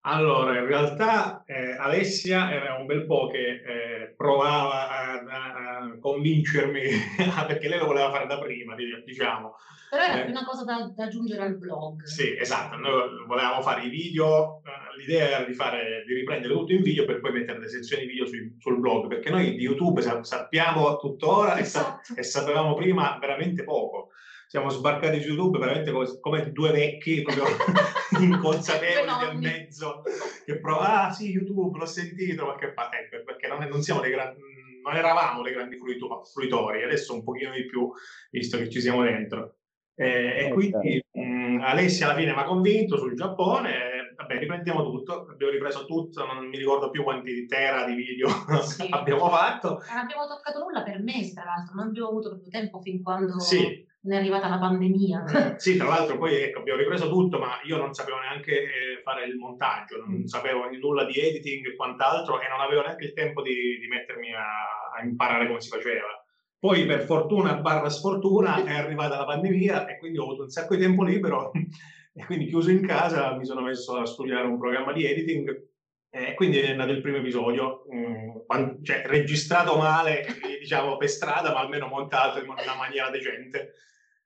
Allora, 0.05 0.59
in 0.59 0.67
realtà 0.67 1.45
eh, 1.47 1.77
Alessia 1.77 2.53
era 2.53 2.75
un 2.75 2.87
bel 2.87 3.07
po' 3.07 3.29
che 3.29 3.63
eh, 3.65 4.15
provava 4.17 4.89
a, 4.89 5.13
a, 5.13 5.99
convincermi, 6.01 6.83
perché 7.47 7.69
lei 7.69 7.79
lo 7.79 7.87
voleva 7.87 8.11
fare 8.11 8.27
da 8.27 8.39
prima, 8.41 8.75
diciamo. 8.75 9.55
Però 9.91 10.03
era 10.03 10.25
eh, 10.25 10.31
una 10.31 10.45
cosa 10.45 10.65
da, 10.65 10.91
da, 10.93 11.05
aggiungere 11.05 11.43
al 11.43 11.57
blog. 11.57 12.03
Sì, 12.03 12.37
esatto, 12.37 12.77
noi 12.77 13.25
volevamo 13.29 13.63
fare 13.63 13.85
i 13.85 13.91
video, 13.91 14.61
eh, 14.65 14.99
l'idea 14.99 15.29
era 15.29 15.45
di, 15.45 15.55
fare, 15.55 16.03
di 16.05 16.15
riprendere 16.15 16.53
tutto 16.53 16.73
in 16.73 16.83
video 16.83 17.05
per 17.05 17.21
poi 17.21 17.33
mettere 17.33 17.61
le 17.61 17.69
sezioni 17.69 18.05
video 18.07 18.27
sul, 18.27 18.57
sul 18.59 18.81
blog, 18.81 19.07
perché 19.07 19.31
noi 19.31 19.55
di 19.55 19.63
YouTube 19.63 20.03
sappiamo 20.23 20.97
tuttora 20.97 21.59
esatto. 21.61 22.01
e, 22.01 22.05
sa, 22.05 22.15
e 22.17 22.23
sapevamo 22.25 22.75
prima 22.75 23.19
veramente 23.21 23.63
poco 23.63 24.12
siamo 24.53 24.69
sbarcati 24.69 25.19
su 25.23 25.29
YouTube 25.29 25.59
veramente 25.59 25.91
come, 25.93 26.21
come 26.21 26.53
due 26.53 26.73
vecchi, 26.73 27.23
proprio 27.23 27.47
inconsapevoli 28.21 29.27
del 29.27 29.39
mezzo, 29.39 30.03
che 30.45 30.61
provano, 30.61 31.07
ah 31.07 31.11
sì, 31.11 31.31
YouTube, 31.31 31.79
l'ho 31.79 31.87
sentito, 31.87 32.45
ma 32.45 32.57
che 32.57 32.75
fa? 32.75 32.91
Ecco, 32.93 33.25
perché 33.25 33.49
non, 33.49 33.67
non, 33.67 33.81
siamo 33.81 34.03
dei 34.03 34.11
grandi, 34.11 34.43
non 34.85 34.95
eravamo 34.95 35.41
dei 35.41 35.55
grandi 35.55 35.79
fruitori, 35.79 36.83
adesso 36.83 37.15
un 37.15 37.23
pochino 37.23 37.53
di 37.53 37.65
più, 37.65 37.91
visto 38.31 38.59
che 38.59 38.69
ci 38.69 38.83
siamo 38.83 39.03
dentro. 39.03 39.57
Eh, 39.95 40.45
e 40.45 40.51
quindi 40.51 41.03
mh, 41.11 41.63
Alessia 41.63 42.11
alla 42.11 42.19
fine 42.19 42.35
mi 42.35 42.41
ha 42.41 42.45
convinto 42.45 42.99
sul 42.99 43.17
Giappone, 43.17 44.13
vabbè 44.17 44.39
riprendiamo 44.39 44.83
tutto, 44.83 45.29
abbiamo 45.31 45.53
ripreso 45.55 45.87
tutto, 45.87 46.27
non 46.27 46.47
mi 46.49 46.59
ricordo 46.59 46.91
più 46.91 47.03
quanti 47.05 47.47
tera 47.47 47.87
di 47.87 47.95
video 47.95 48.29
sì. 48.69 48.87
abbiamo 48.91 49.31
fatto. 49.31 49.83
Non 49.89 49.99
abbiamo 49.99 50.27
toccato 50.27 50.59
nulla 50.59 50.83
per 50.83 51.03
mesi, 51.03 51.33
tra 51.33 51.45
l'altro, 51.45 51.75
non 51.75 51.87
abbiamo 51.87 52.09
avuto 52.09 52.29
proprio 52.29 52.51
tempo 52.51 52.83
fin 52.83 53.03
quando... 53.03 53.41
Sì, 53.41 53.89
è 54.11 54.17
arrivata 54.17 54.49
la 54.49 54.59
pandemia. 54.59 55.25
Sì, 55.57 55.77
tra 55.77 55.87
l'altro 55.87 56.19
poi 56.19 56.35
ecco, 56.35 56.59
abbiamo 56.59 56.81
ripreso 56.81 57.09
tutto, 57.09 57.39
ma 57.39 57.61
io 57.65 57.77
non 57.77 57.95
sapevo 57.95 58.19
neanche 58.19 58.63
eh, 58.63 59.01
fare 59.05 59.25
il 59.25 59.37
montaggio, 59.37 59.99
non 59.99 60.21
mm. 60.21 60.25
sapevo 60.25 60.69
nulla 60.81 61.05
di 61.05 61.19
editing 61.19 61.67
e 61.67 61.77
quant'altro 61.77 62.41
e 62.41 62.49
non 62.49 62.61
avevo 62.61 62.83
neanche 62.83 63.05
il 63.05 63.13
tempo 63.13 63.43
di, 63.43 63.79
di 63.79 63.87
mettermi 63.87 64.35
a, 64.35 64.99
a, 64.99 65.05
imparare 65.05 65.47
come 65.47 65.61
si 65.61 65.69
faceva. 65.69 66.25
Poi 66.59 66.85
per 66.87 67.03
fortuna 67.03 67.55
barra 67.55 67.91
sfortuna 67.91 68.63
è 68.65 68.75
arrivata 68.75 69.19
la 69.19 69.25
pandemia 69.25 69.87
e 69.87 69.99
quindi 69.99 70.19
ho 70.19 70.25
avuto 70.25 70.43
un 70.43 70.49
sacco 70.49 70.75
di 70.75 70.83
tempo 70.83 71.05
libero 71.05 71.53
e 72.13 72.25
quindi 72.25 72.47
chiuso 72.47 72.71
in 72.71 72.85
casa 72.85 73.37
mi 73.37 73.45
sono 73.45 73.63
messo 73.63 73.97
a 73.97 74.07
studiare 74.07 74.47
un 74.47 74.59
programma 74.59 74.93
di 74.93 75.05
editing 75.05 75.71
e 76.15 76.35
quindi 76.35 76.59
è 76.59 76.75
nato 76.75 76.91
il 76.91 77.01
primo 77.01 77.17
episodio, 77.17 77.87
mh, 77.89 78.83
cioè 78.83 79.03
registrato 79.07 79.79
male, 79.79 80.27
diciamo 80.61 80.99
per 80.99 81.09
strada, 81.09 81.55
ma 81.55 81.61
almeno 81.61 81.87
montato 81.87 82.39
in 82.39 82.51
una 82.51 82.75
maniera 82.77 83.09
decente. 83.09 83.73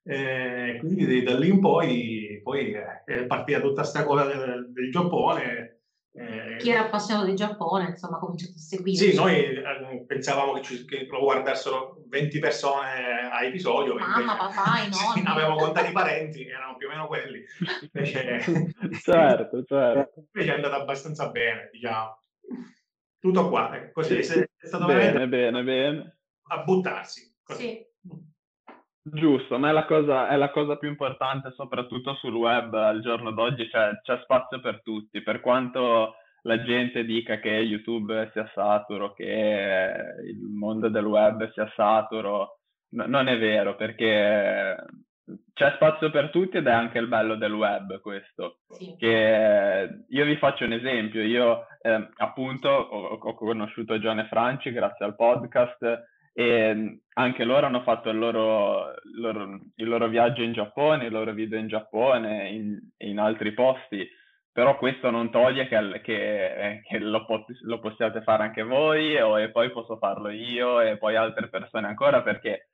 Eh, 0.02 0.78
quindi 0.80 1.22
da 1.22 1.38
lì 1.38 1.48
in 1.48 1.60
poi, 1.60 2.40
poi 2.42 2.72
è 2.72 3.26
partita 3.26 3.60
tutta 3.60 3.82
questa 3.82 4.02
cosa 4.02 4.24
del, 4.24 4.72
del 4.72 4.90
Giappone. 4.90 5.75
Eh, 6.18 6.56
Chi 6.56 6.70
era 6.70 6.86
appassionato 6.86 7.26
del 7.26 7.36
Giappone, 7.36 7.90
insomma, 7.90 8.16
ha 8.16 8.20
cominciato 8.20 8.52
a 8.54 8.58
seguire. 8.58 8.96
Sì, 8.96 9.14
noi 9.14 9.34
eh, 9.34 10.04
pensavamo 10.06 10.54
che, 10.54 10.62
ci, 10.62 10.84
che, 10.86 11.06
lo 11.10 11.20
guardassero 11.20 12.02
20 12.08 12.38
persone 12.38 13.28
a 13.30 13.44
episodio. 13.44 13.96
Mamma, 13.96 14.36
papà, 14.36 14.82
i 14.82 14.88
nonni. 14.90 15.26
avevamo 15.26 15.56
contato 15.56 15.88
i 15.88 15.92
parenti, 15.92 16.46
erano 16.46 16.76
più 16.76 16.86
o 16.86 16.90
meno 16.90 17.06
quelli. 17.06 17.44
Invece, 17.92 18.40
certo, 19.02 19.62
certo. 19.64 20.24
Invece 20.32 20.52
è 20.52 20.54
andata 20.54 20.76
abbastanza 20.76 21.28
bene, 21.28 21.68
diciamo. 21.70 22.18
Tutto 23.18 23.48
qua, 23.48 23.76
ecco, 23.76 24.00
così 24.00 24.22
sì, 24.22 24.38
è 24.38 24.66
stato 24.66 24.86
bene, 24.86 25.28
bene, 25.28 25.62
bene. 25.62 26.18
A 26.48 26.62
buttarsi. 26.62 27.36
Così. 27.42 27.62
Sì. 27.62 27.85
Giusto, 29.08 29.56
ma 29.56 29.68
è 29.68 29.72
la, 29.72 29.84
cosa, 29.84 30.28
è 30.28 30.36
la 30.36 30.50
cosa 30.50 30.76
più 30.76 30.88
importante 30.88 31.52
soprattutto 31.54 32.14
sul 32.14 32.34
web 32.34 32.74
al 32.74 33.00
giorno 33.02 33.30
d'oggi, 33.30 33.68
cioè 33.68 34.00
c'è 34.02 34.18
spazio 34.22 34.58
per 34.60 34.82
tutti, 34.82 35.22
per 35.22 35.40
quanto 35.40 36.16
la 36.42 36.60
gente 36.64 37.04
dica 37.04 37.38
che 37.38 37.50
YouTube 37.50 38.30
sia 38.32 38.50
saturo, 38.52 39.12
che 39.12 39.92
il 40.24 40.40
mondo 40.40 40.88
del 40.88 41.04
web 41.04 41.52
sia 41.52 41.70
saturo, 41.76 42.58
no, 42.94 43.06
non 43.06 43.28
è 43.28 43.38
vero 43.38 43.76
perché 43.76 44.76
c'è 45.52 45.72
spazio 45.76 46.10
per 46.10 46.30
tutti 46.30 46.56
ed 46.56 46.66
è 46.66 46.72
anche 46.72 46.98
il 46.98 47.06
bello 47.06 47.36
del 47.36 47.52
web 47.52 48.00
questo. 48.00 48.58
Sì. 48.70 48.96
Che 48.98 50.04
io 50.08 50.24
vi 50.24 50.36
faccio 50.36 50.64
un 50.64 50.72
esempio, 50.72 51.22
io 51.22 51.66
eh, 51.80 52.08
appunto 52.16 52.68
ho, 52.68 53.18
ho 53.22 53.34
conosciuto 53.34 54.00
John 54.00 54.18
e 54.18 54.26
Franci 54.26 54.72
grazie 54.72 55.04
al 55.04 55.14
podcast 55.14 56.14
e 56.38 56.74
mm, 56.74 56.94
anche 57.14 57.44
loro 57.44 57.64
hanno 57.64 57.80
fatto 57.80 58.10
il 58.10 58.18
loro, 58.18 58.90
il 58.90 59.20
loro, 59.20 59.58
il 59.74 59.88
loro 59.88 60.06
viaggio 60.08 60.42
in 60.42 60.52
Giappone, 60.52 61.06
i 61.06 61.10
loro 61.10 61.32
video 61.32 61.58
in 61.58 61.66
Giappone, 61.66 62.50
in, 62.50 62.78
in 62.98 63.18
altri 63.18 63.52
posti, 63.54 64.06
però 64.52 64.76
questo 64.76 65.08
non 65.08 65.30
toglie 65.30 65.66
che, 65.66 66.02
che, 66.02 66.82
che 66.86 66.98
lo, 66.98 67.24
lo, 67.62 67.80
possiate 67.80 68.20
fare 68.20 68.42
anche 68.42 68.62
voi 68.64 69.18
o, 69.18 69.40
e 69.40 69.50
poi 69.50 69.70
posso 69.70 69.96
farlo 69.96 70.28
io 70.28 70.82
e 70.82 70.98
poi 70.98 71.16
altre 71.16 71.48
persone 71.48 71.86
ancora 71.86 72.20
perché 72.20 72.68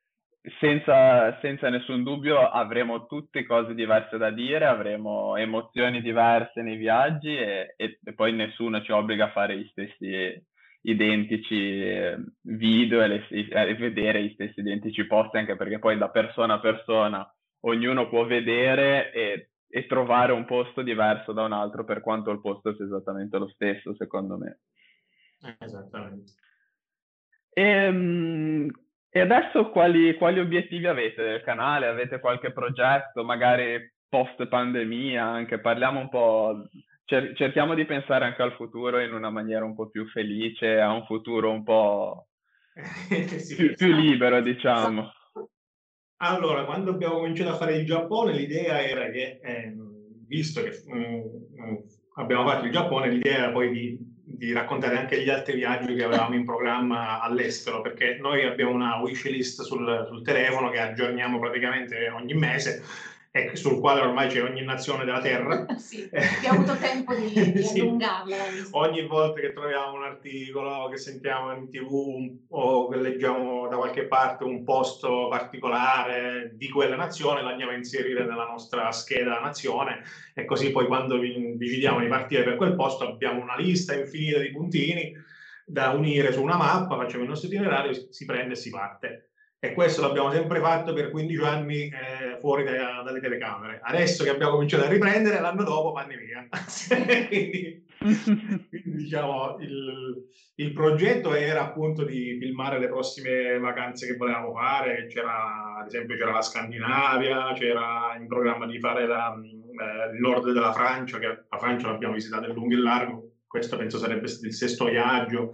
senza, 0.59 1.39
senza 1.41 1.69
nessun 1.69 2.03
dubbio 2.03 2.41
avremo 2.41 3.07
tutte 3.07 3.47
cose 3.47 3.75
diverse 3.75 4.19
da 4.19 4.31
dire, 4.31 4.67
avremo 4.67 5.37
emozioni 5.37 6.03
diverse 6.03 6.63
nei 6.63 6.77
viaggi 6.77 7.37
e, 7.37 7.75
e, 7.77 8.01
e 8.05 8.13
poi 8.13 8.33
nessuno 8.33 8.83
ci 8.83 8.91
obbliga 8.91 9.27
a 9.27 9.31
fare 9.31 9.57
gli 9.57 9.69
stessi 9.71 10.51
identici 10.83 11.81
eh, 11.81 12.17
video 12.43 13.03
e, 13.03 13.07
le, 13.07 13.29
e 13.29 13.75
vedere 13.75 14.23
gli 14.23 14.33
stessi 14.35 14.61
identici 14.61 15.07
post, 15.07 15.35
anche 15.35 15.57
perché 15.57 15.79
poi 15.79 15.97
da 15.97 16.11
persona 16.11 16.55
a 16.55 16.61
persona 16.61 17.35
ognuno 17.61 18.09
può 18.09 18.25
vedere 18.25 19.13
e, 19.13 19.51
e 19.69 19.87
trovare 19.87 20.33
un 20.33 20.45
posto 20.45 20.83
diverso 20.83 21.33
da 21.33 21.45
un 21.45 21.53
altro, 21.53 21.85
per 21.85 22.01
quanto 22.01 22.31
il 22.31 22.41
posto 22.41 22.75
sia 22.75 22.85
esattamente 22.85 23.39
lo 23.39 23.49
stesso, 23.49 23.95
secondo 23.95 24.37
me. 24.37 24.61
Esattamente. 25.59 26.33
E, 27.53 27.63
ehm, 27.63 28.71
e 29.15 29.21
adesso 29.21 29.71
quali, 29.71 30.15
quali 30.17 30.41
obiettivi 30.41 30.87
avete 30.87 31.23
del 31.23 31.43
canale? 31.43 31.87
Avete 31.87 32.19
qualche 32.19 32.51
progetto, 32.51 33.25
magari 33.25 33.93
post 34.09 34.47
pandemia? 34.47 35.25
Anche 35.25 35.59
parliamo 35.59 36.01
un 36.01 36.09
po' 36.09 36.67
cer- 37.05 37.35
cerchiamo 37.37 37.75
di 37.75 37.85
pensare 37.85 38.25
anche 38.25 38.43
al 38.43 38.55
futuro 38.55 39.01
in 39.01 39.13
una 39.13 39.31
maniera 39.31 39.65
un 39.65 39.75
po' 39.75 39.89
più 39.89 40.07
felice, 40.09 40.81
a 40.81 40.93
un 40.93 41.05
futuro 41.05 41.51
un 41.51 41.63
po' 41.63 42.29
sì, 43.39 43.55
più, 43.55 43.75
più, 43.75 43.93
libero, 43.93 44.41
diciamo. 44.41 45.11
Allora, 46.19 46.65
quando 46.65 46.91
abbiamo 46.91 47.17
cominciato 47.17 47.51
a 47.51 47.57
fare 47.57 47.77
il 47.77 47.85
Giappone, 47.85 48.33
l'idea 48.33 48.81
era 48.81 49.11
che, 49.11 49.41
eh, 49.43 49.75
visto 50.27 50.63
che 50.63 50.71
mh, 50.87 50.97
mm, 50.97 51.03
mm, 51.03 51.77
abbiamo 52.15 52.47
fatto 52.47 52.65
il 52.65 52.73
Giappone, 52.73 53.09
l'idea 53.09 53.39
era 53.39 53.51
poi 53.51 53.71
di, 53.71 53.99
di, 54.25 54.53
raccontare 54.53 54.97
anche 54.97 55.21
gli 55.21 55.29
altri 55.29 55.57
viaggi 55.57 55.95
che 55.95 56.05
avevamo 56.05 56.37
in 56.37 56.45
programma 56.45 57.21
all'estero, 57.21 57.81
perché 57.81 58.19
noi 58.21 58.45
abbiamo 58.45 58.73
una 58.73 59.01
wish 59.01 59.29
list 59.29 59.63
sul, 59.63 60.05
sul 60.07 60.23
telefono 60.23 60.71
che 60.71 60.79
aggiorniamo 60.79 61.41
praticamente 61.41 62.09
ogni 62.09 62.35
mese 62.35 62.85
e 63.35 63.57
sul 63.57 63.81
quale 63.81 64.03
ormai 64.03 64.29
c'è 64.29 64.43
ogni 64.43 64.63
nazione 64.63 65.07
della 65.07 65.23
Terra. 65.23 65.65
sì, 65.81 66.07
abbiamo 66.13 66.61
avuto 66.61 66.77
tempo 66.77 67.15
di, 67.15 67.53
di 67.53 67.63
sì. 67.65 67.81
allungarla. 67.81 68.37
Ogni 68.73 69.07
volta 69.07 69.41
che 69.41 69.55
troviamo 69.55 69.97
un 69.97 70.05
articolo, 70.05 70.89
che 70.91 70.99
sentiamo 70.99 71.51
in 71.55 71.71
tv 71.71 72.31
o 72.51 72.89
che 72.89 72.97
leggiamo 72.99 73.69
da 73.69 73.77
qualche 73.77 74.07
parte 74.07 74.45
un 74.45 74.63
posto 74.65 75.29
particolare 75.31 76.53
di 76.55 76.69
quella 76.69 76.95
nazione, 76.95 77.43
l'andiamo 77.43 77.73
a 77.73 77.77
inserire 77.77 78.27
nella 78.27 78.45
nostra 78.45 78.93
scheda 78.93 79.41
nazione 79.41 80.03
e 80.35 80.45
così 80.45 80.71
poi 80.71 80.87
quando 80.87 81.17
decidiamo 81.17 82.01
di 82.01 82.09
partire 82.09 82.43
per 82.43 82.57
quel 82.57 82.75
posto 82.75 83.09
abbiamo 83.09 83.41
una 83.41 83.57
lista 83.57 83.95
infinita 83.95 84.41
di 84.41 84.51
puntini 84.51 85.15
da 85.65 85.91
unire 85.91 86.33
su 86.33 86.43
una 86.43 86.57
mappa, 86.57 86.97
facciamo 86.97 87.23
il 87.23 87.31
nostro 87.31 87.49
itinerario, 87.49 87.95
si 88.11 88.27
prende 88.27 88.53
e 88.53 88.57
si 88.57 88.69
parte 88.69 89.32
e 89.65 89.75
questo 89.75 90.01
l'abbiamo 90.01 90.33
sempre 90.33 90.59
fatto 90.59 90.93
per 90.93 91.13
15 91.13 91.43
anni 91.45 91.85
eh, 91.85 92.37
fuori 92.41 92.65
da, 92.65 93.01
dalle 93.05 93.21
telecamere. 93.21 93.79
Adesso 93.81 94.25
che 94.25 94.31
abbiamo 94.31 94.55
cominciato 94.55 94.87
a 94.87 94.89
riprendere, 94.89 95.41
l'anno 95.41 95.63
dopo 95.63 95.93
pandemia. 95.93 96.49
quindi, 97.29 97.87
quindi, 98.69 98.97
diciamo, 98.97 99.59
il, 99.61 100.27
il, 100.57 100.73
progetto 100.73 101.33
era 101.33 101.63
appunto 101.63 102.03
di 102.03 102.39
filmare 102.41 102.81
le 102.81 102.89
prossime 102.89 103.57
vacanze 103.61 104.09
che 104.09 104.17
volevamo 104.17 104.53
fare. 104.53 105.07
C'era, 105.07 105.77
ad 105.79 105.87
esempio, 105.87 106.17
c'era 106.17 106.33
la 106.33 106.43
Scandinavia, 106.43 107.53
c'era 107.55 108.17
in 108.19 108.27
programma 108.27 108.67
di 108.67 108.81
fare 108.81 109.07
la, 109.07 109.33
eh, 109.33 110.13
il 110.13 110.19
nord 110.19 110.51
della 110.51 110.73
Francia, 110.73 111.21
che 111.21 111.27
la 111.49 111.59
Francia 111.59 111.87
l'abbiamo 111.87 112.15
visitata 112.15 112.49
in 112.49 112.55
lungo 112.55 112.75
e 112.75 112.79
in 112.79 112.83
largo. 112.83 113.31
Questo 113.47 113.77
penso 113.77 113.99
sarebbe 113.99 114.27
il 114.27 114.55
sesto 114.55 114.87
viaggio 114.87 115.53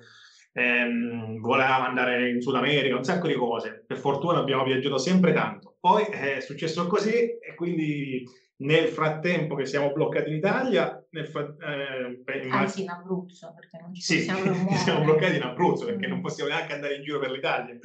ehm, 0.53 1.41
volevamo 1.41 1.87
andare 1.87 2.31
in 2.31 2.41
Sud 2.41 2.57
America, 2.57 2.97
un 2.97 3.05
sacco 3.05 3.27
di 3.27 3.35
cose. 3.35 3.85
Per 3.87 3.97
fortuna 3.99 4.39
abbiamo 4.39 4.65
viaggiato 4.65 4.99
sempre 4.99 5.33
tanto. 5.33 5.77
Poi 5.81 6.05
è 6.05 6.41
successo 6.41 6.87
così 6.87 7.15
e 7.15 7.55
quindi 7.57 8.25
nel 8.61 8.89
frattempo 8.89 9.55
che 9.55 9.67
siamo 9.67 9.93
bloccati 9.93 10.31
in 10.31 10.37
Italia, 10.37 11.05
fra- 11.31 11.55
eh, 11.61 12.43
in 12.43 12.51
anzi 12.51 12.83
in 12.83 12.91
Abruzzo, 12.91 13.55
perché 13.55 13.79
non 13.81 13.95
ci 13.95 14.03
sì, 14.03 14.21
siamo 14.27 15.05
bloccati 15.05 15.37
in 15.37 15.43
Abruzzo 15.43 15.85
perché 15.85 16.07
mm. 16.07 16.11
non 16.11 16.21
possiamo 16.21 16.51
neanche 16.51 16.73
andare 16.73 16.97
in 16.97 17.03
giro 17.03 17.21
per 17.21 17.31
l'Italia. 17.31 17.79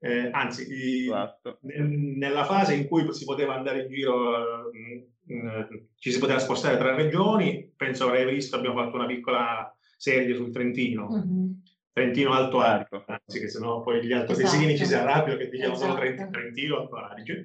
Eh, 0.00 0.30
anzi, 0.30 1.06
esatto. 1.06 1.58
nella 1.62 2.44
fase 2.44 2.74
in 2.74 2.86
cui 2.86 3.12
si 3.12 3.24
poteva 3.24 3.56
andare 3.56 3.82
in 3.82 3.88
giro, 3.88 4.70
mh, 4.70 5.34
mm, 5.34 5.46
mh, 5.46 5.88
ci 5.98 6.12
si 6.12 6.18
poteva 6.18 6.38
spostare 6.38 6.78
tra 6.78 6.94
regioni, 6.94 7.72
penso 7.76 8.06
avrei 8.06 8.32
visto, 8.32 8.56
abbiamo 8.56 8.82
fatto 8.82 8.96
una 8.96 9.06
piccola 9.06 9.76
serie 9.96 10.34
sul 10.36 10.52
Trentino. 10.52 11.08
Mm-hmm. 11.08 11.50
Trentino 11.98 12.32
Alto 12.32 12.60
Adige, 12.60 13.02
anzi 13.06 13.40
che 13.40 13.48
sennò 13.48 13.82
poi 13.82 14.04
gli 14.04 14.12
altri 14.12 14.44
esatto. 14.44 14.76
ci 14.76 14.86
si 14.86 14.94
arrabbiano 14.94 15.36
che 15.36 15.48
diciamo 15.48 15.74
esatto. 15.74 15.90
solo 15.90 16.00
Trentino, 16.00 16.30
Trentino 16.30 16.76
Alto 16.78 16.96
Adige, 16.96 17.44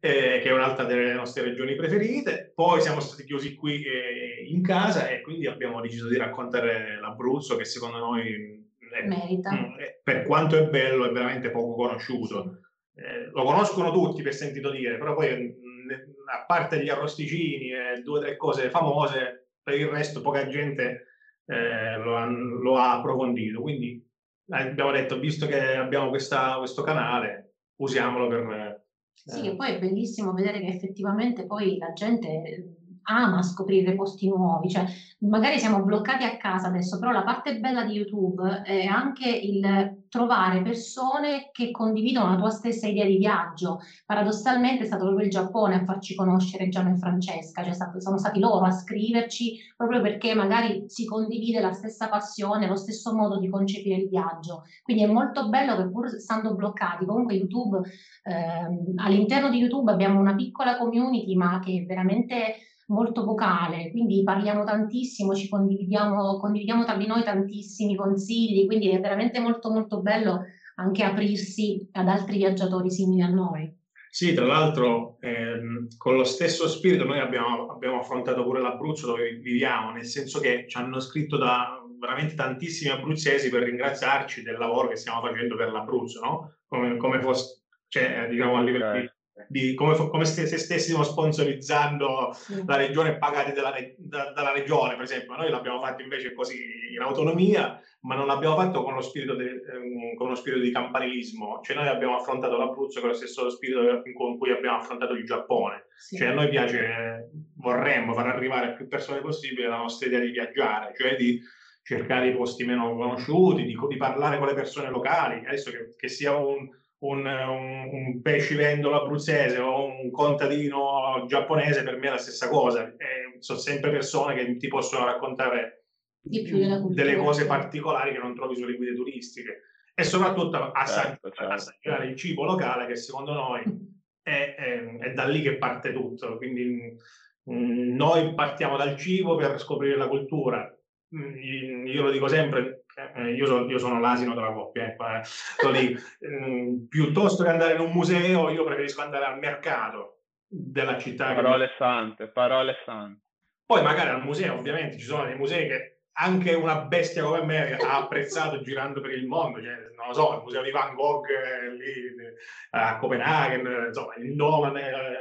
eh, 0.00 0.40
che 0.42 0.48
è 0.48 0.52
un'altra 0.52 0.84
delle 0.84 1.12
nostre 1.12 1.44
regioni 1.44 1.76
preferite. 1.76 2.52
Poi 2.54 2.80
siamo 2.80 2.98
stati 2.98 3.24
chiusi 3.24 3.54
qui 3.54 3.84
eh, 3.84 4.46
in 4.48 4.62
casa 4.62 5.08
e 5.08 5.20
quindi 5.20 5.46
abbiamo 5.46 5.80
deciso 5.80 6.08
di 6.08 6.16
raccontare 6.16 6.98
l'Abruzzo 7.00 7.54
che 7.56 7.64
secondo 7.64 7.98
noi 7.98 8.68
è, 8.78 9.06
merita. 9.06 9.52
Mh, 9.52 9.56
mm, 9.56 9.74
è, 9.76 10.00
per 10.02 10.24
quanto 10.24 10.56
è 10.56 10.66
bello 10.66 11.08
è 11.08 11.12
veramente 11.12 11.50
poco 11.50 11.74
conosciuto. 11.74 12.62
Eh, 12.96 13.30
lo 13.32 13.44
conoscono 13.44 13.92
tutti 13.92 14.22
per 14.22 14.34
sentito 14.34 14.70
dire, 14.70 14.98
però 14.98 15.14
poi 15.14 15.34
mh, 15.36 16.32
a 16.32 16.44
parte 16.46 16.82
gli 16.82 16.88
arrosticini 16.88 17.70
e 17.70 18.02
due 18.02 18.18
o 18.18 18.22
tre 18.22 18.36
cose 18.36 18.70
famose, 18.70 19.50
per 19.62 19.74
il 19.74 19.86
resto 19.86 20.20
poca 20.20 20.48
gente 20.48 21.13
eh, 21.46 21.98
lo, 21.98 22.16
ha, 22.16 22.26
lo, 22.26 22.76
ha, 22.76 22.98
approfondito. 22.98 23.60
Quindi 23.60 24.02
eh, 24.46 24.68
abbiamo 24.68 24.92
detto, 24.92 25.18
visto 25.18 25.46
che 25.46 25.76
abbiamo 25.76 26.08
questa, 26.08 26.56
questo 26.58 26.82
canale, 26.82 27.54
usiamolo 27.76 28.28
per... 28.28 28.50
Eh, 28.52 28.82
sì, 29.12 29.46
e 29.46 29.56
poi 29.56 29.72
è 29.72 29.78
bellissimo 29.78 30.32
vedere 30.32 30.60
che 30.60 30.68
effettivamente 30.68 31.46
poi 31.46 31.78
la 31.78 31.92
gente 31.92 32.78
ama 33.04 33.42
scoprire 33.42 33.94
posti 33.94 34.28
nuovi, 34.28 34.68
cioè 34.70 34.84
magari 35.20 35.58
siamo 35.58 35.82
bloccati 35.82 36.24
a 36.24 36.36
casa 36.36 36.68
adesso, 36.68 36.98
però 36.98 37.12
la 37.12 37.22
parte 37.22 37.58
bella 37.58 37.84
di 37.84 37.94
YouTube 37.94 38.62
è 38.64 38.84
anche 38.86 39.28
il 39.28 40.03
trovare 40.14 40.62
persone 40.62 41.48
che 41.50 41.72
condividono 41.72 42.30
la 42.30 42.36
tua 42.36 42.50
stessa 42.50 42.86
idea 42.86 43.04
di 43.04 43.16
viaggio. 43.16 43.80
Paradossalmente 44.06 44.84
è 44.84 44.86
stato 44.86 45.06
proprio 45.06 45.24
il 45.24 45.32
Giappone 45.32 45.74
a 45.74 45.84
farci 45.84 46.14
conoscere 46.14 46.68
Gianni 46.68 46.94
e 46.94 46.98
Francesca, 46.98 47.64
cioè 47.64 47.74
sono 47.98 48.16
stati 48.16 48.38
loro 48.38 48.64
a 48.64 48.70
scriverci 48.70 49.74
proprio 49.76 50.00
perché 50.00 50.32
magari 50.36 50.84
si 50.86 51.04
condivide 51.04 51.58
la 51.58 51.72
stessa 51.72 52.08
passione, 52.08 52.68
lo 52.68 52.76
stesso 52.76 53.12
modo 53.12 53.40
di 53.40 53.48
concepire 53.48 53.96
il 53.96 54.08
viaggio. 54.08 54.62
Quindi 54.84 55.02
è 55.02 55.06
molto 55.06 55.48
bello 55.48 55.76
che 55.78 55.90
pur 55.90 56.08
stando 56.08 56.54
bloccati, 56.54 57.06
comunque 57.06 57.34
YouTube, 57.34 57.80
ehm, 58.22 58.92
all'interno 58.98 59.50
di 59.50 59.58
YouTube 59.58 59.90
abbiamo 59.90 60.20
una 60.20 60.36
piccola 60.36 60.78
community 60.78 61.34
ma 61.34 61.58
che 61.58 61.80
è 61.82 61.86
veramente 61.86 62.54
molto 62.86 63.24
vocale, 63.24 63.90
quindi 63.90 64.22
parliamo 64.22 64.64
tantissimo, 64.64 65.34
ci 65.34 65.48
condividiamo, 65.48 66.38
condividiamo 66.38 66.84
tra 66.84 66.96
di 66.96 67.06
noi 67.06 67.22
tantissimi 67.22 67.96
consigli, 67.96 68.66
quindi 68.66 68.90
è 68.90 69.00
veramente 69.00 69.40
molto 69.40 69.70
molto 69.70 70.00
bello 70.00 70.40
anche 70.76 71.04
aprirsi 71.04 71.88
ad 71.92 72.08
altri 72.08 72.38
viaggiatori 72.38 72.90
simili 72.90 73.22
a 73.22 73.28
noi. 73.28 73.82
Sì, 74.10 74.32
tra 74.32 74.46
l'altro 74.46 75.16
ehm, 75.20 75.88
con 75.96 76.14
lo 76.14 76.24
stesso 76.24 76.68
spirito 76.68 77.04
noi 77.04 77.18
abbiamo, 77.18 77.66
abbiamo, 77.66 77.98
affrontato 77.98 78.44
pure 78.44 78.60
l'Abruzzo 78.60 79.06
dove 79.06 79.34
viviamo, 79.34 79.90
nel 79.90 80.04
senso 80.04 80.38
che 80.38 80.66
ci 80.68 80.76
hanno 80.76 81.00
scritto 81.00 81.36
da 81.36 81.80
veramente 81.98 82.34
tantissimi 82.34 82.92
abruzzesi 82.92 83.48
per 83.50 83.62
ringraziarci 83.62 84.42
del 84.42 84.58
lavoro 84.58 84.88
che 84.88 84.96
stiamo 84.96 85.20
facendo 85.20 85.56
per 85.56 85.72
l'Abruzzo, 85.72 86.20
no? 86.20 86.54
Come, 86.68 86.96
come 86.96 87.20
fosse, 87.20 87.62
cioè, 87.88 88.28
diciamo 88.28 88.56
a 88.56 88.62
livello 88.62 89.00
di 89.00 89.08
di 89.48 89.74
come, 89.74 89.96
come 89.96 90.24
se, 90.24 90.46
se, 90.46 90.58
stessimo 90.58 91.02
sponsorizzando 91.02 92.32
sì. 92.32 92.62
la 92.64 92.76
regione 92.76 93.18
pagati 93.18 93.52
dalla, 93.52 93.74
da, 93.96 94.32
dalla 94.32 94.52
regione, 94.52 94.94
per 94.94 95.04
esempio. 95.04 95.34
Noi 95.34 95.50
l'abbiamo 95.50 95.80
fatto 95.80 96.02
invece 96.02 96.32
così 96.32 96.92
in 96.92 97.00
autonomia, 97.00 97.80
ma 98.00 98.14
non 98.14 98.26
l'abbiamo 98.26 98.54
fatto 98.54 98.82
con 98.82 98.94
lo 98.94 99.00
spirito, 99.00 99.34
de, 99.34 99.60
ehm, 99.72 100.14
con 100.14 100.28
lo 100.28 100.34
spirito 100.36 100.62
di 100.62 100.70
campanilismo. 100.70 101.60
Cioè 101.62 101.76
noi 101.76 101.88
abbiamo 101.88 102.16
affrontato 102.16 102.56
l'Abruzzo 102.56 103.00
con 103.00 103.08
lo 103.10 103.14
stesso 103.14 103.50
spirito 103.50 104.02
con 104.16 104.38
cui 104.38 104.52
abbiamo 104.52 104.78
affrontato 104.78 105.14
il 105.14 105.24
Giappone. 105.24 105.86
Sì. 105.96 106.16
Cioè 106.16 106.28
a 106.28 106.34
noi 106.34 106.48
piace, 106.48 107.30
vorremmo 107.56 108.14
far 108.14 108.28
arrivare 108.28 108.68
a 108.68 108.72
più 108.72 108.86
persone 108.86 109.20
possibile 109.20 109.68
la 109.68 109.78
nostra 109.78 110.06
idea 110.06 110.20
di 110.20 110.30
viaggiare, 110.30 110.94
cioè 110.96 111.16
di 111.16 111.40
cercare 111.82 112.28
i 112.28 112.36
posti 112.36 112.64
meno 112.64 112.94
conosciuti, 112.94 113.64
di, 113.64 113.76
di 113.88 113.96
parlare 113.96 114.38
con 114.38 114.46
le 114.46 114.54
persone 114.54 114.90
locali. 114.90 115.44
Adesso 115.44 115.70
che, 115.70 115.94
che 115.96 116.08
sia 116.08 116.36
un 116.36 116.68
un, 117.04 117.26
un, 117.26 117.88
un 117.92 118.22
pescivendolo 118.22 119.00
abruzzese 119.00 119.58
o 119.58 119.86
un 119.86 120.10
contadino 120.10 121.24
giapponese 121.26 121.82
per 121.82 121.98
me 121.98 122.08
è 122.08 122.10
la 122.10 122.18
stessa 122.18 122.48
cosa. 122.48 122.86
Eh, 122.88 123.36
sono 123.40 123.58
sempre 123.58 123.90
persone 123.90 124.34
che 124.34 124.56
ti 124.56 124.68
possono 124.68 125.04
raccontare 125.04 125.84
delle 126.20 127.16
cose 127.16 127.46
particolari 127.46 128.12
che 128.12 128.18
non 128.18 128.34
trovi 128.34 128.56
sulle 128.56 128.76
guide 128.76 128.94
turistiche 128.94 129.60
e 129.94 130.02
soprattutto 130.02 130.56
assaggiare, 130.72 131.18
certo, 131.20 131.30
certo. 131.30 131.52
assaggiare 131.52 132.06
il 132.06 132.16
cibo 132.16 132.44
locale 132.44 132.86
che 132.86 132.96
secondo 132.96 133.34
noi 133.34 133.62
è, 134.22 134.54
è, 134.56 134.98
è 134.98 135.12
da 135.12 135.26
lì 135.26 135.42
che 135.42 135.56
parte 135.56 135.92
tutto. 135.92 136.36
Quindi 136.38 136.96
mh, 137.42 137.54
mm, 137.54 137.94
noi 137.94 138.34
partiamo 138.34 138.78
dal 138.78 138.96
cibo 138.96 139.36
per 139.36 139.60
scoprire 139.60 139.96
la 139.96 140.08
cultura. 140.08 140.74
Mm, 141.14 141.86
io 141.86 142.02
lo 142.02 142.10
dico 142.10 142.28
sempre, 142.28 142.83
eh, 143.14 143.32
io, 143.32 143.46
so, 143.46 143.66
io, 143.66 143.78
sono 143.78 144.00
l'asino 144.00 144.34
della 144.34 144.52
coppia, 144.52 144.86
ecco, 144.86 145.04
eh. 145.06 145.98
mm, 146.28 146.86
piuttosto 146.88 147.42
che 147.42 147.48
andare 147.50 147.74
in 147.74 147.80
un 147.80 147.92
museo, 147.92 148.50
io 148.50 148.64
preferisco 148.64 149.02
andare 149.02 149.24
al 149.24 149.38
mercato 149.38 150.22
della 150.46 150.98
città. 150.98 151.34
Parole 151.34 151.68
che... 151.68 151.74
sante, 151.78 152.28
parole 152.28 152.76
sante. 152.84 153.22
Poi 153.66 153.82
magari 153.82 154.10
al 154.10 154.22
museo, 154.22 154.54
ovviamente, 154.54 154.98
ci 154.98 155.04
sono 155.04 155.24
dei 155.24 155.36
musei 155.36 155.66
che 155.66 155.94
anche 156.16 156.54
una 156.54 156.82
bestia 156.82 157.24
come 157.24 157.42
me 157.44 157.76
ha 157.76 157.96
apprezzato 157.96 158.60
girando 158.62 159.00
per 159.00 159.10
il 159.10 159.26
mondo, 159.26 159.60
cioè, 159.60 159.74
non 159.96 160.08
lo 160.08 160.12
so, 160.12 160.34
il 160.36 160.42
museo 160.42 160.62
di 160.62 160.70
Van 160.70 160.94
Gogh 160.94 161.26
eh, 161.28 161.70
lì, 161.74 161.92
eh, 161.92 162.34
a 162.70 162.98
Copenaghen, 162.98 163.86
insomma, 163.88 164.14
il 164.16 164.32
MoMA, 164.34 164.68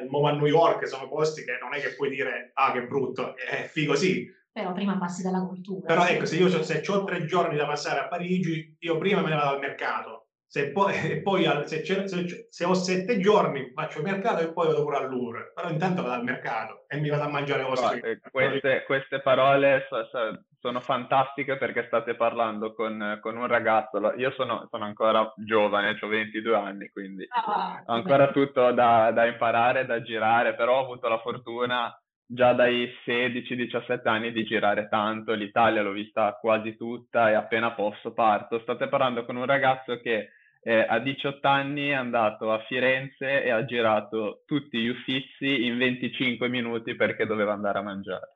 il 0.01 0.07
MoMA 0.09 0.29
a 0.29 0.33
New 0.33 0.45
York 0.45 0.88
sono 0.88 1.07
posti 1.07 1.43
che 1.43 1.57
non 1.59 1.73
è 1.73 1.79
che 1.79 1.95
puoi 1.95 2.09
dire 2.09 2.51
ah 2.53 2.71
che 2.71 2.86
brutto, 2.86 3.36
è 3.36 3.63
figo 3.63 3.95
sì, 3.95 4.29
però 4.53 4.71
prima 4.71 4.97
passi 4.99 5.23
dalla 5.23 5.41
cultura. 5.41 5.87
Però 5.87 6.05
ecco, 6.05 6.25
se 6.25 6.37
io 6.37 6.47
se 6.47 6.83
ho 6.87 7.03
tre 7.03 7.25
giorni 7.25 7.57
da 7.57 7.65
passare 7.65 8.01
a 8.01 8.07
Parigi, 8.07 8.77
io 8.79 8.97
prima 8.99 9.21
me 9.21 9.29
ne 9.29 9.35
vado 9.35 9.55
al 9.55 9.59
mercato. 9.59 10.27
se 10.45 10.71
poi, 10.71 10.93
poi 11.23 11.43
se, 11.65 11.83
se, 11.83 12.47
se, 12.47 12.63
ho 12.63 12.73
sette 12.75 13.17
giorni 13.17 13.71
faccio 13.73 13.97
il 13.97 14.03
mercato 14.03 14.43
e 14.43 14.53
poi 14.53 14.67
vado 14.67 14.83
pure 14.83 14.97
al 14.97 15.09
Louvre, 15.09 15.51
però 15.55 15.69
intanto 15.69 16.03
vado 16.03 16.13
al 16.13 16.23
mercato 16.23 16.85
e 16.87 16.99
mi 16.99 17.09
vado 17.09 17.23
a 17.23 17.29
mangiare 17.29 17.63
vostri. 17.63 17.99
No, 17.99 18.29
queste, 18.29 18.83
queste, 18.85 19.21
parole 19.21 19.87
so, 19.89 20.05
so, 20.11 20.43
sono 20.59 20.79
fantastiche 20.79 21.57
perché 21.57 21.85
state 21.87 22.13
parlando 22.13 22.75
con, 22.75 23.17
con 23.23 23.35
un 23.35 23.47
ragazzo, 23.47 24.13
io 24.17 24.31
sono, 24.33 24.67
sono, 24.69 24.85
ancora 24.85 25.33
giovane, 25.35 25.97
ho 25.99 26.07
22 26.07 26.55
anni, 26.55 26.89
quindi 26.89 27.25
ah, 27.29 27.81
ho 27.83 27.93
ancora 27.93 28.27
beh. 28.27 28.33
tutto 28.33 28.71
da, 28.71 29.09
da 29.11 29.25
imparare, 29.25 29.87
da 29.87 30.03
girare, 30.03 30.53
però 30.53 30.77
ho 30.77 30.83
avuto 30.83 31.07
la 31.07 31.17
fortuna 31.17 31.91
già 32.33 32.53
dai 32.53 32.91
16-17 33.05 34.07
anni 34.07 34.31
di 34.31 34.43
girare 34.43 34.87
tanto, 34.89 35.33
l'Italia 35.33 35.83
l'ho 35.83 35.91
vista 35.91 36.33
quasi 36.41 36.75
tutta 36.75 37.29
e 37.29 37.33
appena 37.33 37.73
posso 37.73 38.11
parto. 38.11 38.59
State 38.59 38.87
parlando 38.87 39.23
con 39.23 39.35
un 39.35 39.45
ragazzo 39.45 39.99
che 40.01 40.29
eh, 40.63 40.85
a 40.87 40.99
18 40.99 41.47
anni 41.47 41.89
è 41.89 41.93
andato 41.93 42.51
a 42.51 42.59
Firenze 42.67 43.43
e 43.43 43.49
ha 43.51 43.63
girato 43.65 44.43
tutti 44.47 44.79
gli 44.79 44.87
Uffizi 44.87 45.65
in 45.65 45.77
25 45.77 46.47
minuti 46.49 46.95
perché 46.95 47.25
doveva 47.25 47.53
andare 47.53 47.79
a 47.79 47.83
mangiare. 47.83 48.31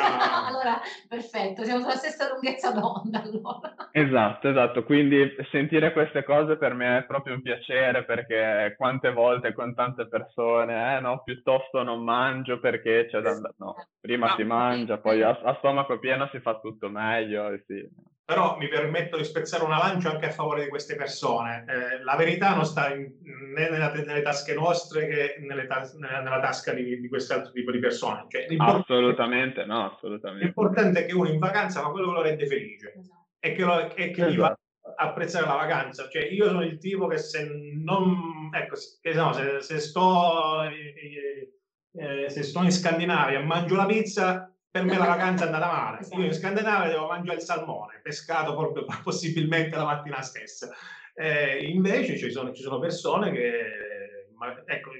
Ah. 0.00 0.46
allora, 0.46 0.80
perfetto, 1.08 1.64
siamo 1.64 1.80
sulla 1.80 1.96
stessa 1.96 2.30
lunghezza 2.32 2.70
d'onda. 2.70 3.22
Allora. 3.22 3.74
Esatto, 3.92 4.48
esatto. 4.48 4.84
Quindi 4.84 5.34
sentire 5.50 5.92
queste 5.92 6.24
cose 6.24 6.56
per 6.56 6.74
me 6.74 6.98
è 6.98 7.04
proprio 7.04 7.34
un 7.34 7.42
piacere 7.42 8.04
perché 8.04 8.74
quante 8.76 9.12
volte 9.12 9.52
con 9.52 9.74
tante 9.74 10.06
persone, 10.06 10.96
eh, 10.96 11.00
no, 11.00 11.22
piuttosto 11.22 11.82
non 11.82 12.02
mangio 12.02 12.60
perché 12.60 13.06
c'è 13.10 13.20
da 13.20 13.30
andare. 13.30 13.54
No, 13.58 13.74
prima 14.00 14.28
no, 14.28 14.34
si 14.36 14.44
mangia, 14.44 14.98
poi 14.98 15.22
a, 15.22 15.38
a, 15.42 15.54
stomaco 15.58 15.98
pieno 15.98 16.28
si 16.32 16.40
fa 16.40 16.58
tutto 16.60 16.88
meglio. 16.88 17.50
Sì 17.66 18.12
però 18.24 18.56
mi 18.56 18.68
permetto 18.68 19.18
di 19.18 19.24
spezzare 19.24 19.64
una 19.64 19.76
lancia 19.76 20.10
anche 20.10 20.26
a 20.26 20.30
favore 20.30 20.64
di 20.64 20.70
queste 20.70 20.96
persone. 20.96 21.64
Eh, 21.68 22.02
la 22.02 22.16
verità 22.16 22.54
non 22.54 22.64
sta 22.64 22.94
in, 22.94 23.12
né 23.54 23.68
nella, 23.68 23.92
nelle 23.92 24.22
tasche 24.22 24.54
nostre 24.54 25.06
che 25.06 25.36
nelle 25.40 25.66
tas- 25.66 25.94
nella, 25.94 26.20
nella, 26.20 26.40
tasca 26.40 26.72
di, 26.72 27.00
di 27.00 27.08
quest'altro 27.08 27.52
tipo 27.52 27.70
di 27.70 27.78
persone. 27.78 28.24
Cioè, 28.28 28.46
assolutamente 28.56 29.66
no, 29.66 29.92
assolutamente. 29.92 30.44
L'importante 30.44 31.00
è 31.00 31.06
che 31.06 31.14
uno 31.14 31.28
in 31.28 31.38
vacanza 31.38 31.82
fa 31.82 31.90
quello 31.90 32.08
che 32.08 32.12
lo 32.14 32.22
rende 32.22 32.46
felice 32.46 32.94
esatto. 32.96 33.26
e 33.40 33.52
che, 33.52 33.62
lo, 33.62 33.94
e 33.94 34.10
che 34.10 34.10
esatto. 34.10 34.30
gli 34.30 34.36
fa 34.36 34.58
apprezzare 34.96 35.46
la 35.46 35.54
vacanza. 35.54 36.08
Cioè, 36.08 36.22
io 36.22 36.46
sono 36.46 36.62
il 36.62 36.78
tipo 36.78 37.06
che 37.06 37.18
se 37.18 37.46
non... 37.74 38.48
Ecco, 38.54 38.76
che, 39.02 39.12
no, 39.12 39.32
se, 39.34 39.60
se, 39.60 39.80
sto, 39.80 40.62
eh, 40.62 41.52
eh, 41.92 42.30
se 42.30 42.42
sto 42.42 42.62
in 42.62 42.72
Scandinavia 42.72 43.40
e 43.40 43.42
mangio 43.42 43.76
la 43.76 43.86
pizza 43.86 44.53
per 44.74 44.82
me 44.82 44.98
la 44.98 45.06
vacanza 45.06 45.44
è 45.44 45.46
andata 45.46 45.70
male. 45.70 46.00
Esatto. 46.00 46.20
Io 46.20 46.26
in 46.26 46.32
Scandinavia 46.32 46.90
devo 46.90 47.06
mangiare 47.06 47.36
il 47.36 47.44
salmone, 47.44 48.00
pescato 48.02 48.56
proprio 48.56 48.84
possibilmente 49.04 49.76
la 49.76 49.84
mattina 49.84 50.20
stessa. 50.20 50.68
Eh, 51.14 51.64
invece 51.70 52.18
ci 52.18 52.28
sono, 52.32 52.52
ci 52.52 52.62
sono, 52.62 52.80
persone 52.80 53.30
che, 53.30 54.32
ma, 54.36 54.52
ecco, 54.66 54.90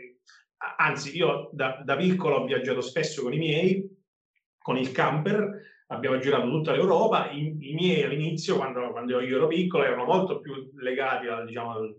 anzi, 0.76 1.16
io 1.16 1.50
da, 1.50 1.82
da, 1.84 1.96
piccolo 1.96 2.36
ho 2.36 2.44
viaggiato 2.44 2.80
spesso 2.80 3.22
con 3.22 3.32
i 3.32 3.38
miei, 3.38 3.84
con 4.58 4.76
il 4.76 4.92
camper, 4.92 5.62
abbiamo 5.88 6.18
girato 6.18 6.48
tutta 6.48 6.70
l'Europa. 6.70 7.30
I, 7.30 7.70
i 7.70 7.74
miei 7.74 8.04
all'inizio, 8.04 8.54
quando, 8.54 8.92
quando, 8.92 9.18
io 9.18 9.36
ero 9.38 9.48
piccolo, 9.48 9.82
erano 9.82 10.04
molto 10.04 10.38
più 10.38 10.70
legati 10.76 11.26
al, 11.26 11.46
diciamo, 11.46 11.72
al, 11.72 11.94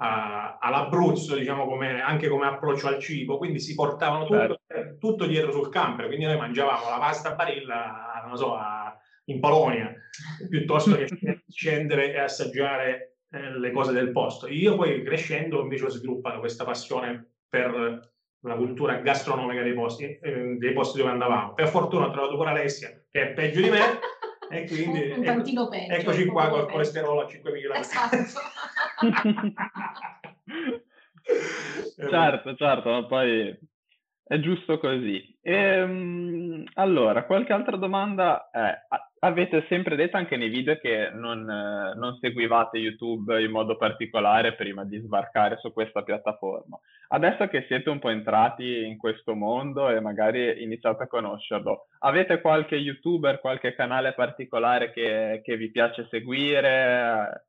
a, 0.00 0.58
all'Abruzzo, 0.58 1.36
diciamo, 1.36 1.64
come, 1.64 2.00
anche 2.00 2.26
come 2.26 2.46
approccio 2.46 2.88
al 2.88 2.98
cibo, 2.98 3.38
quindi 3.38 3.60
si 3.60 3.76
portavano 3.76 4.24
tutto, 4.24 4.36
certo. 4.36 4.59
Tutto, 5.00 5.26
dietro 5.26 5.50
sul 5.50 5.70
camper, 5.70 6.06
quindi 6.06 6.26
noi 6.26 6.36
mangiavamo 6.36 6.88
la 6.88 6.98
pasta 6.98 7.32
a 7.32 7.34
barilla, 7.34 8.22
non 8.26 8.36
so, 8.36 8.54
a, 8.54 8.96
in 9.24 9.40
Polonia, 9.40 9.92
piuttosto 10.48 10.96
che 10.96 11.08
scendere 11.48 12.12
e 12.12 12.20
assaggiare 12.20 13.16
eh, 13.30 13.58
le 13.58 13.72
cose 13.72 13.92
del 13.92 14.12
posto. 14.12 14.46
Io 14.46 14.76
poi 14.76 15.02
crescendo 15.02 15.60
invece 15.60 15.86
ho 15.86 15.90
sviluppato 15.90 16.38
questa 16.38 16.64
passione 16.64 17.32
per 17.48 18.08
la 18.42 18.54
cultura 18.54 18.96
gastronomica 18.96 19.62
dei 19.62 19.74
posti, 19.74 20.04
eh, 20.04 20.56
dei 20.58 20.72
posti 20.72 20.98
dove 20.98 21.10
andavamo. 21.10 21.54
Per 21.54 21.68
fortuna 21.68 22.06
ho 22.06 22.10
trovato 22.10 22.36
pure 22.36 22.50
Alessia, 22.50 22.90
che 23.10 23.22
è 23.22 23.32
peggio 23.32 23.60
di 23.60 23.70
me, 23.70 23.80
e 24.50 24.66
quindi 24.66 25.10
un 25.10 25.24
ecco, 25.24 25.68
peggio, 25.68 25.94
eccoci 25.94 26.26
qua 26.26 26.48
col 26.48 26.70
colesterolo 26.70 27.20
a 27.20 27.26
5.000. 27.26 27.76
Esatto. 27.76 28.16
certo, 32.10 32.54
certo, 32.54 32.90
ma 32.90 33.06
poi 33.06 33.58
è 34.30 34.38
giusto 34.38 34.78
così. 34.78 35.36
Ehm, 35.42 36.62
allora, 36.74 37.24
qualche 37.24 37.52
altra 37.52 37.76
domanda 37.76 38.48
è, 38.52 38.72
avete 39.18 39.66
sempre 39.68 39.96
detto 39.96 40.18
anche 40.18 40.36
nei 40.36 40.48
video 40.48 40.76
che 40.76 41.10
non, 41.12 41.42
non, 41.42 42.16
seguivate 42.20 42.78
YouTube 42.78 43.42
in 43.42 43.50
modo 43.50 43.76
particolare 43.76 44.54
prima 44.54 44.84
di 44.84 45.00
sbarcare 45.00 45.56
su 45.58 45.72
questa 45.72 46.04
piattaforma. 46.04 46.78
Adesso 47.08 47.48
che 47.48 47.64
siete 47.66 47.90
un 47.90 47.98
po' 47.98 48.10
entrati 48.10 48.86
in 48.86 48.98
questo 48.98 49.34
mondo 49.34 49.90
e 49.90 49.98
magari 49.98 50.62
iniziate 50.62 51.02
a 51.02 51.08
conoscerlo, 51.08 51.88
avete 51.98 52.40
qualche 52.40 52.76
YouTuber, 52.76 53.40
qualche 53.40 53.74
canale 53.74 54.14
particolare 54.14 54.92
che, 54.92 55.40
che 55.42 55.56
vi 55.56 55.72
piace 55.72 56.06
seguire? 56.08 57.46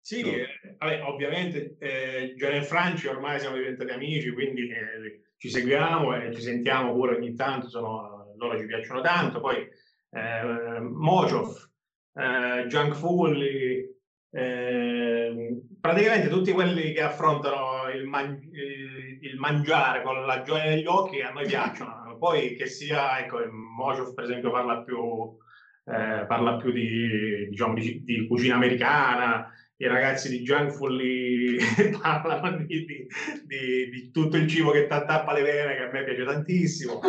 Sì, 0.00 0.22
eh, 0.22 0.76
vabbè, 0.78 1.02
ovviamente 1.02 1.76
eh, 1.78 2.32
Gianni 2.36 2.56
e 2.56 2.62
Franci 2.62 3.06
ormai 3.06 3.38
siamo 3.38 3.56
diventati 3.56 3.90
amici, 3.90 4.32
quindi 4.32 4.68
eh, 4.68 5.25
ci 5.36 5.50
seguiamo 5.50 6.16
e 6.16 6.34
ci 6.34 6.40
sentiamo 6.40 6.92
pure 6.92 7.16
ogni 7.16 7.34
tanto, 7.34 7.68
sono, 7.68 8.34
loro 8.36 8.58
ci 8.58 8.66
piacciono 8.66 9.00
tanto. 9.00 9.40
Poi 9.40 9.68
eh, 10.10 10.80
Mojov, 10.80 11.70
eh, 12.14 12.66
Junk 12.66 12.94
Fully, 12.94 13.94
eh, 14.30 15.62
praticamente 15.80 16.28
tutti 16.28 16.52
quelli 16.52 16.92
che 16.92 17.02
affrontano 17.02 17.88
il, 17.94 18.04
man- 18.06 18.40
il, 18.52 19.38
mangiare 19.38 20.02
con 20.02 20.24
la 20.24 20.42
gioia 20.42 20.64
negli 20.64 20.86
occhi 20.86 21.20
a 21.20 21.30
noi 21.32 21.46
piacciono. 21.46 22.16
Poi 22.18 22.56
che 22.56 22.66
sia, 22.66 23.18
ecco, 23.18 23.38
Mojov 23.50 24.14
per 24.14 24.24
esempio 24.24 24.50
parla 24.50 24.82
più, 24.82 25.36
eh, 25.84 26.24
parla 26.26 26.56
più 26.56 26.72
di, 26.72 27.48
diciamo, 27.48 27.74
di, 27.74 28.02
di 28.02 28.26
cucina 28.26 28.54
americana, 28.54 29.50
i 29.78 29.86
ragazzi 29.86 30.28
di 30.28 30.40
Junkful 30.40 30.98
parlano 32.00 32.56
di, 32.64 32.84
di, 32.84 33.06
di, 33.44 33.88
di, 33.90 34.10
tutto 34.10 34.36
il 34.36 34.48
cibo 34.48 34.70
che 34.70 34.86
tappa 34.86 35.32
le 35.32 35.42
vene, 35.42 35.76
che 35.76 35.82
a 35.82 35.90
me 35.90 36.04
piace 36.04 36.24
tantissimo. 36.24 37.00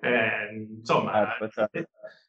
Eh, 0.00 0.66
insomma, 0.78 1.36
certo, 1.38 1.48
certo. 1.48 1.88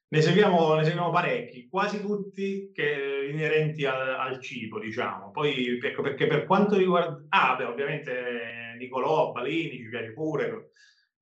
Ne, 0.09 0.21
seguiamo, 0.21 0.75
ne, 0.75 0.83
seguiamo, 0.83 1.09
parecchi, 1.09 1.67
quasi 1.69 2.01
tutti 2.01 2.71
che, 2.73 3.29
inerenti 3.31 3.85
al, 3.85 4.15
al, 4.15 4.41
cibo, 4.41 4.79
diciamo. 4.79 5.31
Poi, 5.31 5.79
ecco, 5.81 6.01
perché 6.01 6.27
per 6.27 6.45
quanto 6.45 6.77
riguarda... 6.77 7.25
Ah, 7.29 7.55
beh, 7.55 7.63
ovviamente 7.63 8.75
Nicolò, 8.77 9.31
Balini, 9.31 9.77
ci 9.77 9.89
piace 9.89 10.11
pure. 10.11 10.71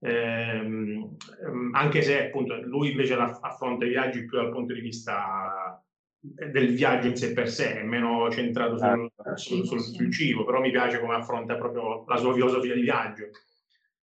Eh, 0.01 1.09
anche 1.73 2.01
se 2.01 2.27
appunto 2.27 2.55
lui 2.61 2.91
invece 2.91 3.15
affronta 3.15 3.85
i 3.85 3.89
viaggi 3.89 4.25
più 4.25 4.37
dal 4.37 4.49
punto 4.49 4.73
di 4.73 4.79
vista 4.79 5.68
del 6.21 6.73
viaggio 6.73 7.07
in 7.07 7.15
sé 7.15 7.31
per 7.31 7.49
sé, 7.49 7.79
è 7.79 7.83
meno 7.83 8.29
centrato 8.29 8.77
sul, 8.77 9.11
certo. 9.15 9.37
sul, 9.37 9.65
sul, 9.65 9.79
sul, 9.79 10.11
cibo, 10.11 10.43
però 10.43 10.59
mi 10.59 10.71
piace 10.71 10.99
come 10.99 11.15
affronta 11.15 11.55
proprio 11.55 12.03
la 12.07 12.17
sua 12.17 12.33
filosofia 12.33 12.73
di 12.73 12.81
viaggio. 12.81 13.29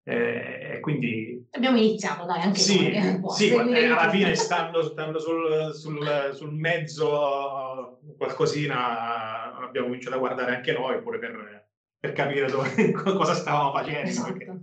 Eh, 0.07 0.81
quindi 0.83 1.47
abbiamo 1.53 1.79
iniziato 1.79 2.27
dai 2.27 2.43
anche 2.43 2.59
sì, 2.59 2.93
noi, 2.93 3.23
sì 3.31 3.49
eh, 3.49 3.87
alla 3.87 4.11
fine 4.11 4.35
stando, 4.37 4.83
stando 4.83 5.19
sul, 5.19 5.73
sul, 5.73 6.31
sul, 6.35 6.53
mezzo 6.53 8.01
qualcosina 8.19 9.57
abbiamo 9.57 9.87
cominciato 9.87 10.17
a 10.17 10.19
guardare 10.19 10.57
anche 10.57 10.73
noi 10.73 11.01
pure 11.01 11.19
per, 11.19 11.69
per 11.99 12.13
capire 12.13 12.51
dove, 12.51 12.93
cosa 12.93 13.33
stavamo 13.33 13.73
facendo 13.73 14.11
esatto. 14.11 14.33
perché, 14.35 14.61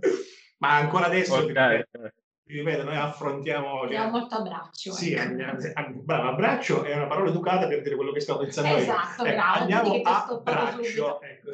ma 0.58 0.76
ancora 0.76 1.06
adesso 1.06 1.34
okay. 1.34 1.52
perché, 1.52 2.14
ripeto, 2.46 2.84
noi 2.84 2.96
affrontiamo... 2.96 3.88
Cioè, 3.88 4.10
molto 4.10 4.34
abbraccio. 4.36 4.92
Sì, 4.92 5.12
ecco. 5.12 5.28
andiamo, 5.28 6.02
bravo, 6.02 6.28
abbraccio 6.28 6.84
è 6.84 6.94
una 6.94 7.06
parola 7.06 7.30
educata 7.30 7.66
per 7.66 7.82
dire 7.82 7.96
quello 7.96 8.12
che 8.12 8.20
stavo 8.20 8.40
pensando 8.40 8.76
esatto, 8.76 9.24
io. 9.24 9.32
Bravo, 9.32 9.60
andiamo 9.60 10.00
a 10.02 10.40
braccio. 10.42 11.20
Ecco. 11.20 11.50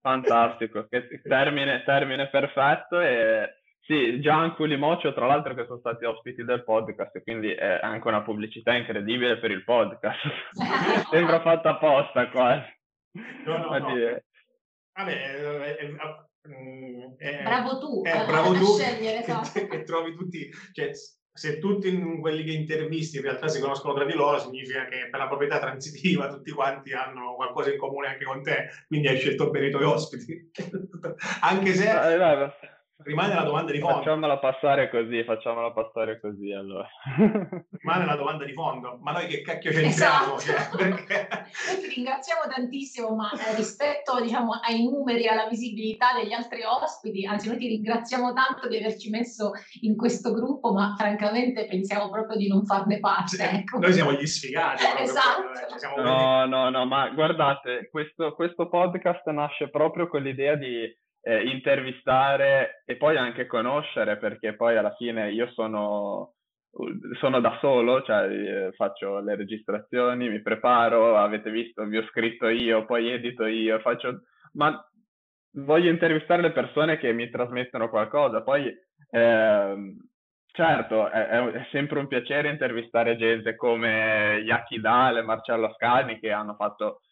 Fantastico, 0.00 0.88
termine, 1.22 1.82
termine 1.84 2.28
perfetto 2.28 3.00
e... 3.00 3.54
Sì, 3.86 4.20
Gianco 4.20 4.64
Limocio, 4.64 5.14
tra 5.14 5.26
l'altro, 5.26 5.54
che 5.54 5.64
sono 5.64 5.78
stati 5.78 6.04
ospiti 6.06 6.42
del 6.42 6.64
podcast, 6.64 7.22
quindi 7.22 7.52
è 7.52 7.78
anche 7.80 8.08
una 8.08 8.20
pubblicità 8.20 8.74
incredibile 8.74 9.38
per 9.38 9.52
il 9.52 9.62
podcast. 9.62 10.18
Sembra 11.08 11.40
fatta 11.40 11.70
apposta 11.70 12.28
quasi. 12.28 12.66
No, 13.44 13.58
no, 13.58 13.78
no. 13.78 13.86
Vabbè, 14.92 15.24
Mm, 15.86 15.96
è, 17.16 17.42
bravo 17.42 17.78
tu, 17.78 18.02
è, 18.02 18.24
bravo 18.26 18.52
tu 18.52 18.78
scegliere, 18.78 19.22
che, 19.22 19.30
esatto. 19.30 19.66
che, 19.66 19.82
trovi 19.84 20.14
tutti, 20.14 20.50
cioè, 20.72 20.90
se 21.32 21.58
tutti 21.58 22.18
quelli 22.20 22.44
che 22.44 22.52
intervisti 22.52 23.16
in 23.16 23.22
realtà 23.22 23.48
si 23.48 23.60
conoscono 23.60 23.94
tra 23.94 24.04
di 24.04 24.14
loro, 24.14 24.38
significa 24.38 24.86
che 24.86 25.08
per 25.10 25.20
la 25.20 25.28
proprietà 25.28 25.58
transitiva 25.58 26.28
tutti 26.28 26.50
quanti 26.50 26.92
hanno 26.92 27.34
qualcosa 27.34 27.70
in 27.70 27.78
comune 27.78 28.08
anche 28.08 28.24
con 28.24 28.42
te, 28.42 28.68
quindi 28.86 29.08
hai 29.08 29.18
scelto 29.18 29.50
bene 29.50 29.66
i 29.66 29.70
tuoi 29.70 29.84
ospiti. 29.84 30.50
anche 31.42 31.74
se... 31.74 31.90
rimane 33.04 33.34
la 33.34 33.42
domanda 33.42 33.72
di 33.72 33.78
fondo. 33.78 33.98
Facciamola 33.98 34.38
passare 34.38 34.90
così, 34.90 35.22
facciamola 35.24 35.72
passare 35.72 36.20
così 36.20 36.52
allora. 36.52 36.88
rimane 37.70 38.06
la 38.06 38.16
domanda 38.16 38.44
di 38.44 38.52
fondo, 38.52 38.98
ma 39.02 39.12
noi 39.12 39.26
che 39.26 39.42
cacchio 39.42 39.70
c'entriamo? 39.70 40.36
Esatto. 40.36 40.40
Cioè, 40.40 40.76
perché... 40.76 41.28
Noi 41.68 41.80
ti 41.80 41.94
ringraziamo 41.94 42.42
tantissimo, 42.48 43.14
ma 43.14 43.30
eh, 43.32 43.56
rispetto 43.56 44.20
diciamo, 44.20 44.52
ai 44.52 44.82
numeri, 44.84 45.26
alla 45.28 45.46
visibilità 45.48 46.08
degli 46.14 46.32
altri 46.32 46.62
ospiti, 46.62 47.26
anzi 47.26 47.48
noi 47.48 47.58
ti 47.58 47.68
ringraziamo 47.68 48.32
tanto 48.32 48.68
di 48.68 48.78
averci 48.78 49.10
messo 49.10 49.52
in 49.82 49.96
questo 49.96 50.32
gruppo, 50.32 50.72
ma 50.72 50.94
francamente 50.96 51.66
pensiamo 51.66 52.10
proprio 52.10 52.36
di 52.36 52.48
non 52.48 52.64
farne 52.64 52.98
parte. 52.98 53.44
Ecco. 53.56 53.78
Noi 53.78 53.92
siamo 53.92 54.12
gli 54.12 54.26
sfigati. 54.26 54.82
esatto. 54.98 55.78
Siamo 55.78 56.02
no, 56.02 56.46
no, 56.46 56.70
no, 56.70 56.86
ma 56.86 57.10
guardate, 57.10 57.88
questo, 57.90 58.34
questo 58.34 58.68
podcast 58.68 59.26
nasce 59.28 59.68
proprio 59.68 60.08
con 60.08 60.22
l'idea 60.22 60.54
di 60.56 61.04
eh, 61.26 61.42
intervistare 61.48 62.84
e 62.86 62.96
poi 62.96 63.16
anche 63.16 63.46
conoscere, 63.46 64.16
perché 64.16 64.54
poi 64.54 64.76
alla 64.76 64.94
fine 64.94 65.32
io 65.32 65.50
sono, 65.50 66.34
sono 67.18 67.40
da 67.40 67.58
solo, 67.60 68.02
cioè 68.02 68.28
eh, 68.28 68.72
faccio 68.72 69.18
le 69.18 69.34
registrazioni, 69.34 70.28
mi 70.28 70.40
preparo, 70.40 71.16
avete 71.16 71.50
visto, 71.50 71.84
vi 71.84 71.96
ho 71.98 72.06
scritto 72.10 72.46
io, 72.46 72.84
poi 72.84 73.10
edito 73.10 73.44
io, 73.44 73.80
faccio... 73.80 74.22
ma 74.52 74.80
voglio 75.54 75.90
intervistare 75.90 76.42
le 76.42 76.52
persone 76.52 76.96
che 76.96 77.12
mi 77.12 77.28
trasmettono 77.28 77.88
qualcosa, 77.88 78.42
poi... 78.42 78.72
Eh, 79.10 79.96
Certo, 80.56 81.10
è, 81.10 81.28
è, 81.28 81.66
sempre 81.70 81.98
un 81.98 82.06
piacere 82.06 82.48
intervistare 82.48 83.18
gente 83.18 83.56
come 83.56 84.40
Yaki 84.42 84.80
Dale, 84.80 85.20
Marcello 85.20 85.70
Scani 85.74 86.18
che 86.18 86.32
hanno 86.32 86.54
fatto 86.54 87.02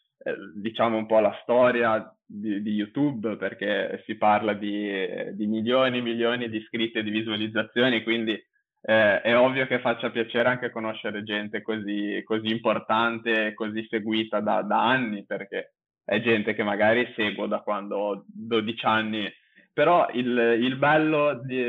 diciamo 0.55 0.97
un 0.97 1.05
po' 1.05 1.19
la 1.19 1.37
storia 1.43 2.13
di, 2.25 2.61
di 2.61 2.71
YouTube 2.71 3.35
perché 3.37 4.01
si 4.05 4.15
parla 4.15 4.53
di, 4.53 4.89
di, 5.33 5.45
milioni 5.45 5.99
e 5.99 6.01
milioni 6.01 6.49
di 6.49 6.57
iscritti 6.57 6.97
e 6.97 7.03
di 7.03 7.11
visualizzazioni, 7.11 8.03
quindi 8.03 8.31
eh, 8.31 9.21
è 9.21 9.37
ovvio 9.37 9.67
che 9.67 9.79
faccia 9.79 10.09
piacere 10.09 10.49
anche 10.49 10.71
conoscere 10.71 11.23
gente 11.23 11.61
così, 11.61 12.21
così 12.23 12.47
importante 12.47 13.53
così 13.53 13.85
seguita 13.89 14.39
da, 14.39 14.61
da, 14.61 14.87
anni 14.87 15.25
perché 15.25 15.73
è 16.03 16.21
gente 16.21 16.53
che 16.53 16.63
magari 16.63 17.11
seguo 17.15 17.47
da 17.47 17.59
quando 17.59 17.97
ho 17.97 18.23
12 18.27 18.85
anni, 18.85 19.31
però 19.73 20.07
il, 20.13 20.57
il 20.59 20.75
bello 20.77 21.41
di, 21.43 21.59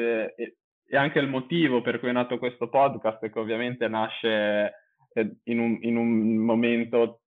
e 0.88 0.96
anche 0.96 1.18
il 1.18 1.28
motivo 1.28 1.82
per 1.82 1.98
cui 1.98 2.09
è 2.09 2.12
nato 2.12 2.38
questo 2.38 2.68
podcast, 2.68 3.28
che 3.28 3.38
ovviamente 3.38 3.88
nasce 3.88 4.72
eh, 5.12 5.37
in 5.44 5.59
un, 5.59 5.78
in 5.80 5.96
un 5.96 6.37
momento 6.37 7.22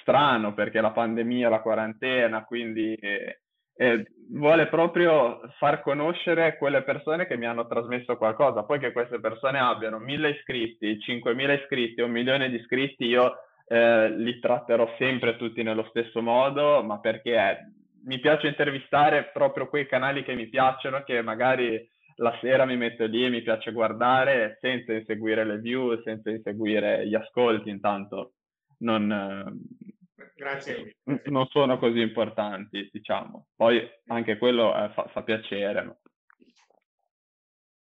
strano 0.00 0.54
perché 0.54 0.80
la 0.80 0.90
pandemia, 0.90 1.48
la 1.48 1.60
quarantena, 1.60 2.44
quindi 2.44 2.94
eh, 2.94 3.40
eh, 3.78 4.04
vuole 4.30 4.66
proprio 4.68 5.40
far 5.58 5.82
conoscere 5.82 6.56
quelle 6.56 6.82
persone 6.82 7.26
che 7.26 7.36
mi 7.36 7.46
hanno 7.46 7.66
trasmesso 7.66 8.16
qualcosa. 8.16 8.64
Poi 8.64 8.78
che 8.78 8.92
queste 8.92 9.20
persone 9.20 9.58
abbiano 9.58 9.98
mille 9.98 10.30
iscritti, 10.30 10.98
cinquemila 11.00 11.52
iscritti, 11.52 12.00
un 12.00 12.10
milione 12.10 12.48
di 12.48 12.56
iscritti, 12.56 13.04
io 13.04 13.34
eh, 13.68 14.10
li 14.10 14.38
tratterò 14.40 14.94
sempre 14.98 15.36
tutti 15.36 15.62
nello 15.62 15.86
stesso 15.90 16.22
modo, 16.22 16.82
ma 16.82 16.98
perché 17.00 17.72
mi 18.04 18.18
piace 18.18 18.46
intervistare 18.46 19.30
proprio 19.32 19.68
quei 19.68 19.86
canali 19.86 20.22
che 20.22 20.34
mi 20.34 20.48
piacciono, 20.48 21.02
che 21.02 21.22
magari 21.22 21.88
la 22.18 22.36
sera 22.40 22.64
mi 22.64 22.76
metto 22.76 23.04
lì 23.04 23.26
e 23.26 23.30
mi 23.30 23.42
piace 23.42 23.72
guardare 23.72 24.56
senza 24.60 24.94
inseguire 24.94 25.44
le 25.44 25.58
view, 25.58 26.00
senza 26.02 26.30
inseguire 26.30 27.06
gli 27.06 27.14
ascolti, 27.14 27.68
intanto 27.68 28.32
non, 28.78 29.58
Grazie. 30.34 30.96
non 31.24 31.46
sono 31.46 31.78
così 31.78 32.00
importanti, 32.00 32.88
diciamo. 32.92 33.48
Poi 33.56 33.88
anche 34.06 34.38
quello 34.38 34.76
eh, 34.76 34.90
fa, 34.90 35.06
fa, 35.08 35.22
piacere. 35.22 35.82
Ma... 35.82 35.96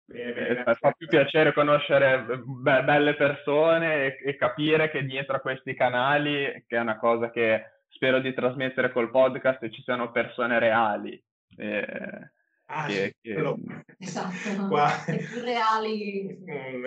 Bene, 0.04 0.32
bene, 0.32 0.64
eh, 0.64 0.74
fa 0.74 0.92
più 0.92 1.06
piacere 1.06 1.52
conoscere 1.52 2.24
be- 2.44 2.84
belle 2.84 3.14
persone 3.14 4.06
e, 4.06 4.18
e 4.22 4.36
capire 4.36 4.90
che 4.90 5.04
dietro 5.04 5.36
a 5.36 5.40
questi 5.40 5.74
canali, 5.74 6.64
che 6.66 6.76
è 6.76 6.80
una 6.80 6.98
cosa 6.98 7.30
che 7.30 7.82
spero 7.88 8.20
di 8.20 8.34
trasmettere 8.34 8.92
col 8.92 9.10
podcast, 9.10 9.68
ci 9.70 9.82
siano 9.82 10.10
persone 10.10 10.58
reali. 10.58 11.22
Eh, 11.56 12.30
Ah, 12.74 12.86
che, 12.86 13.14
sì, 13.20 13.32
che... 13.32 13.54
Esatto, 14.02 14.66
qua... 14.66 14.90
più 15.06 15.40
reali. 15.42 16.36
Mm, 16.50 16.84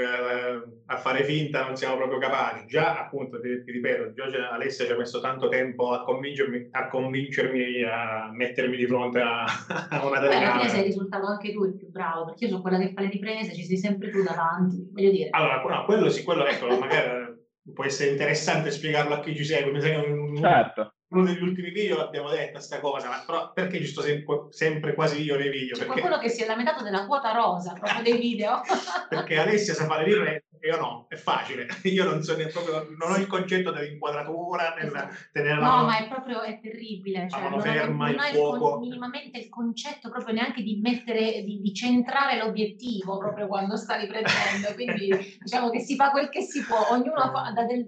a 0.88 0.98
fare 0.98 1.24
finta 1.24 1.66
non 1.66 1.78
siamo 1.78 1.96
proprio 1.96 2.20
capaci. 2.20 2.66
Già, 2.68 3.00
appunto, 3.00 3.40
ti, 3.40 3.64
ti 3.64 3.72
ripeto, 3.72 4.14
già 4.14 4.50
Alessia 4.52 4.86
ci 4.86 4.92
ha 4.92 4.98
messo 4.98 5.22
tanto 5.22 5.48
tempo 5.48 5.92
a 5.92 6.04
convincermi, 6.04 6.68
a, 6.72 6.88
convincermi 6.88 7.84
a 7.84 8.30
mettermi 8.34 8.76
di 8.76 8.86
fronte 8.86 9.22
a, 9.22 9.46
a 9.90 10.06
una 10.06 10.20
telecamera. 10.20 10.28
Beh, 10.28 10.46
alla 10.46 10.60
fine 10.60 10.70
sei 10.70 10.84
risultato 10.84 11.26
anche 11.28 11.54
tu 11.54 11.64
il 11.64 11.78
più 11.78 11.90
bravo, 11.90 12.26
perché 12.26 12.44
io 12.44 12.50
sono 12.50 12.62
quella 12.62 12.78
che 12.80 12.92
fa 12.92 13.02
le 13.02 13.10
riprese, 13.10 13.56
ci 13.56 13.64
sei 13.64 13.78
sempre 13.78 14.10
tu 14.10 14.22
davanti, 14.22 14.90
voglio 14.92 15.12
dire. 15.12 15.30
Allora, 15.32 15.62
no, 15.62 15.86
quello 15.86 16.10
sì, 16.10 16.24
quello 16.24 16.46
ecco, 16.46 16.68
magari 16.78 17.34
può 17.74 17.86
essere 17.86 18.12
interessante 18.12 18.72
spiegarlo 18.72 19.14
a 19.14 19.20
chi 19.22 19.34
ci 19.36 19.46
segue. 19.46 19.72
Mi 19.72 19.80
sa 19.80 19.88
che 19.88 19.96
un, 19.96 20.36
certo 20.36 20.95
uno 21.10 21.24
degli 21.24 21.42
ultimi 21.42 21.70
video 21.70 21.98
l'abbiamo 21.98 22.30
detta 22.30 22.54
questa 22.54 22.80
cosa, 22.80 23.08
ma 23.10 23.24
però 23.26 23.52
perché 23.54 23.80
ci 23.80 23.88
sto 23.88 24.02
sempre, 24.02 24.48
sempre 24.50 24.94
quasi 24.94 25.22
io 25.22 25.38
nei 25.38 25.50
video? 25.50 25.76
C'è 25.76 25.86
perché... 25.86 26.02
qualcuno 26.02 26.22
che 26.22 26.30
si 26.30 26.44
è 26.44 26.48
lamentato 26.48 26.84
della 26.84 27.06
quota 27.06 27.32
rosa 27.32 27.74
proprio 27.74 28.02
dei 28.02 28.18
video. 28.18 28.62
perché 29.10 29.38
Alessia 29.38 29.74
sa 29.74 29.86
fare 29.86 30.04
riprese 30.06 30.45
io 30.62 30.78
no, 30.78 31.06
è 31.10 31.16
facile. 31.16 31.68
Io 31.84 32.04
non, 32.04 32.22
so 32.24 32.36
proprio, 32.36 32.88
non 32.98 33.12
ho 33.12 33.18
il 33.18 33.28
concetto 33.28 33.72
dell'inquadratura, 33.72 34.74
nel 34.76 34.88
esatto. 34.88 35.16
tenere 35.32 35.60
la 35.60 35.66
No, 35.66 35.84
ma 35.86 35.98
è 36.00 36.08
proprio 36.08 36.42
è 36.42 36.60
terribile. 36.62 37.28
Cioè, 37.30 37.50
non 37.50 37.62
ferma, 37.62 38.10
non 38.10 38.20
hai 38.20 38.38
il 38.38 38.80
minimamente 38.80 39.40
il 39.40 39.50
concetto 39.50 40.10
proprio 40.10 40.34
neanche 40.34 40.62
di 40.62 40.80
mettere, 40.82 41.44
di, 41.44 41.62
di 41.62 41.74
centrare 41.74 42.38
l'obiettivo 42.38 43.18
proprio 43.18 43.48
quando 43.48 43.78
sta 43.78 43.96
riprendendo. 43.96 44.74
Quindi 44.74 45.38
diciamo 45.40 45.70
che 45.70 45.80
si 45.80 45.96
fa 45.96 46.12
quel 46.12 46.30
che 46.30 46.42
si 46.42 46.64
può, 46.64 46.88
ognuno 46.92 47.32
fa 47.32 47.52
del, 47.66 47.88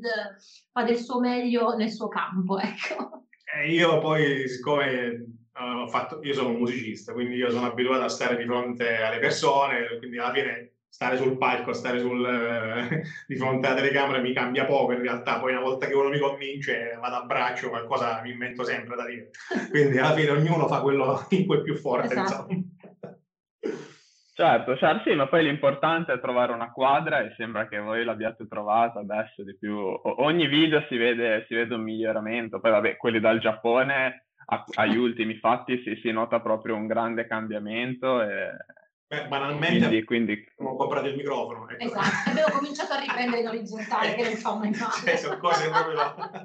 fa 0.72 0.84
del 0.84 0.98
suo 0.98 1.20
meglio 1.20 1.76
nel 1.76 1.92
suo 1.92 2.08
campo, 2.08 2.60
ecco. 2.60 3.26
Eh, 3.56 3.72
io 3.72 4.00
poi, 4.00 4.48
siccome 4.48 5.26
uh, 5.54 5.80
ho 5.80 5.88
fatto, 5.88 6.20
io 6.22 6.34
sono 6.34 6.50
un 6.50 6.58
musicista, 6.58 7.14
quindi 7.14 7.36
io 7.36 7.50
sono 7.50 7.66
abituato 7.66 8.04
a 8.04 8.10
stare 8.10 8.38
di 8.38 8.46
fronte 8.46 8.98
alle 8.98 9.20
persone, 9.20 9.98
quindi 10.00 10.18
alla 10.18 10.34
fine 10.34 10.77
stare 10.90 11.18
sul 11.18 11.38
palco, 11.38 11.74
stare 11.74 12.00
sul, 12.00 12.26
eh, 12.26 13.04
di 13.28 13.36
fronte 13.36 13.68
alla 13.68 13.76
telecamera 13.76 14.20
mi 14.20 14.34
cambia 14.34 14.66
poco 14.66 14.94
in 14.94 15.02
realtà, 15.02 15.40
poi 15.40 15.52
una 15.52 15.62
volta 15.62 15.86
che 15.86 15.94
uno 15.94 16.10
mi 16.10 16.20
convince 16.20 16.98
vado 17.00 17.16
a 17.16 17.26
braccio, 17.26 17.70
qualcosa 17.70 18.22
mi 18.24 18.32
invento 18.32 18.64
sempre 18.64 18.96
da 18.96 19.06
dire. 19.06 19.30
Quindi 19.70 19.98
alla 19.98 20.14
fine 20.14 20.32
ognuno 20.32 20.68
fa 20.68 20.82
quello 20.82 21.26
in 21.32 21.46
cui 21.46 21.58
è 21.58 21.62
più 21.62 21.76
forte, 21.76 22.08
esatto. 22.08 22.48
insomma. 22.50 22.66
Certo, 24.38 24.78
certo, 24.78 25.10
sì, 25.10 25.16
ma 25.16 25.26
poi 25.28 25.44
l'importante 25.44 26.14
è 26.14 26.20
trovare 26.20 26.52
una 26.52 26.72
quadra 26.72 27.22
e 27.22 27.34
sembra 27.36 27.68
che 27.68 27.80
voi 27.80 28.04
l'abbiate 28.04 28.48
trovata 28.48 29.00
adesso 29.00 29.44
di 29.44 29.58
più. 29.58 29.76
O- 29.76 30.24
ogni 30.24 30.46
video 30.46 30.86
si 30.90 30.96
vede, 30.96 31.46
si 31.48 31.56
vede, 31.56 31.74
un 31.74 31.82
miglioramento, 31.82 32.60
poi 32.60 32.70
vabbè, 32.70 32.98
quelli 32.98 33.20
dal 33.20 33.40
Giappone 33.40 34.28
a- 34.46 34.64
agli 34.76 34.96
ultimi 34.96 35.40
fatti 35.40 35.82
si, 35.84 36.00
si, 36.04 36.12
nota 36.12 36.40
proprio 36.40 36.76
un 36.76 36.86
grande 36.86 37.26
cambiamento 37.26 38.22
e 38.22 38.52
Beh, 39.10 39.28
banalmente 39.28 39.88
quindi, 39.88 40.04
quindi... 40.04 40.48
abbiamo 40.58 40.76
comprato 40.76 41.08
il 41.08 41.16
microfono. 41.16 41.70
Ecco. 41.70 41.84
Esatto, 41.84 42.30
abbiamo 42.30 42.52
cominciato 42.52 42.92
a 42.92 43.00
riprendere 43.00 43.42
in 43.42 43.48
orizzontale, 43.48 44.16
che 44.16 44.24
non 44.24 44.36
fa 44.36 44.56
mai 44.56 44.70
male. 44.76 44.92
Cioè, 45.06 45.16
sono 45.16 45.38
cose 45.38 45.70
proprio... 45.70 45.96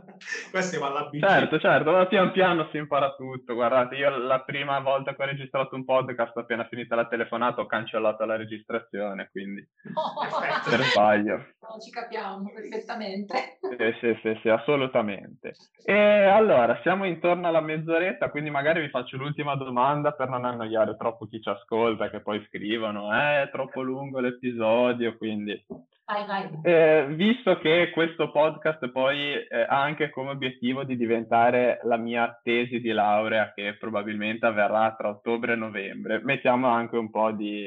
Queste 0.50 0.78
vanno 0.78 0.96
alla 0.96 1.10
Certo, 1.10 1.58
certo, 1.58 1.90
ma 1.90 2.06
pian 2.06 2.30
piano 2.30 2.68
si 2.70 2.76
impara 2.76 3.14
tutto. 3.14 3.54
Guardate, 3.54 3.96
io 3.96 4.16
la 4.16 4.42
prima 4.42 4.78
volta 4.78 5.16
che 5.16 5.22
ho 5.22 5.26
registrato 5.26 5.74
un 5.74 5.84
podcast, 5.84 6.36
appena 6.36 6.64
finita 6.68 6.94
la 6.94 7.08
telefonata, 7.08 7.62
ho 7.62 7.66
cancellato 7.66 8.24
la 8.24 8.36
registrazione, 8.36 9.28
quindi... 9.32 9.66
Oh, 9.94 10.70
per 10.70 10.82
sbaglio. 10.84 11.36
No, 11.36 11.80
ci 11.80 11.90
capiamo 11.90 12.48
perfettamente. 12.54 13.58
Sì, 13.60 13.96
sì, 14.00 14.18
sì, 14.22 14.38
sì, 14.40 14.48
assolutamente. 14.48 15.54
E 15.84 15.92
allora, 15.94 16.78
siamo 16.82 17.06
intorno 17.06 17.48
alla 17.48 17.60
mezz'oretta, 17.60 18.30
quindi 18.30 18.50
magari 18.50 18.82
vi 18.82 18.88
faccio 18.88 19.16
l'ultima 19.16 19.56
domanda 19.56 20.12
per 20.12 20.28
non 20.28 20.44
annoiare 20.44 20.96
troppo 20.96 21.26
chi 21.26 21.40
ci 21.40 21.48
ascolta, 21.48 22.08
che 22.08 22.20
poi 22.20 22.40
scrivono, 22.52 23.10
eh, 23.12 23.44
è 23.44 23.50
troppo 23.50 23.80
lungo 23.80 24.20
l'episodio, 24.20 25.16
quindi... 25.16 25.64
Vai, 26.04 26.26
vai. 26.26 26.60
Eh, 26.62 27.06
visto 27.14 27.56
che 27.58 27.90
questo 27.90 28.30
podcast 28.30 28.90
poi 28.90 29.32
eh, 29.32 29.48
ha 29.66 29.80
anche 29.80 30.10
come 30.10 30.30
obiettivo 30.30 30.84
di 30.84 30.96
diventare 30.96 31.80
la 31.84 31.96
mia 31.96 32.38
tesi 32.42 32.80
di 32.80 32.90
laurea, 32.90 33.52
che 33.54 33.76
probabilmente 33.78 34.44
avverrà 34.44 34.94
tra 34.94 35.08
ottobre 35.08 35.54
e 35.54 35.56
novembre, 35.56 36.20
mettiamo 36.22 36.68
anche 36.68 36.96
un 36.96 37.08
po' 37.08 37.30
di, 37.30 37.66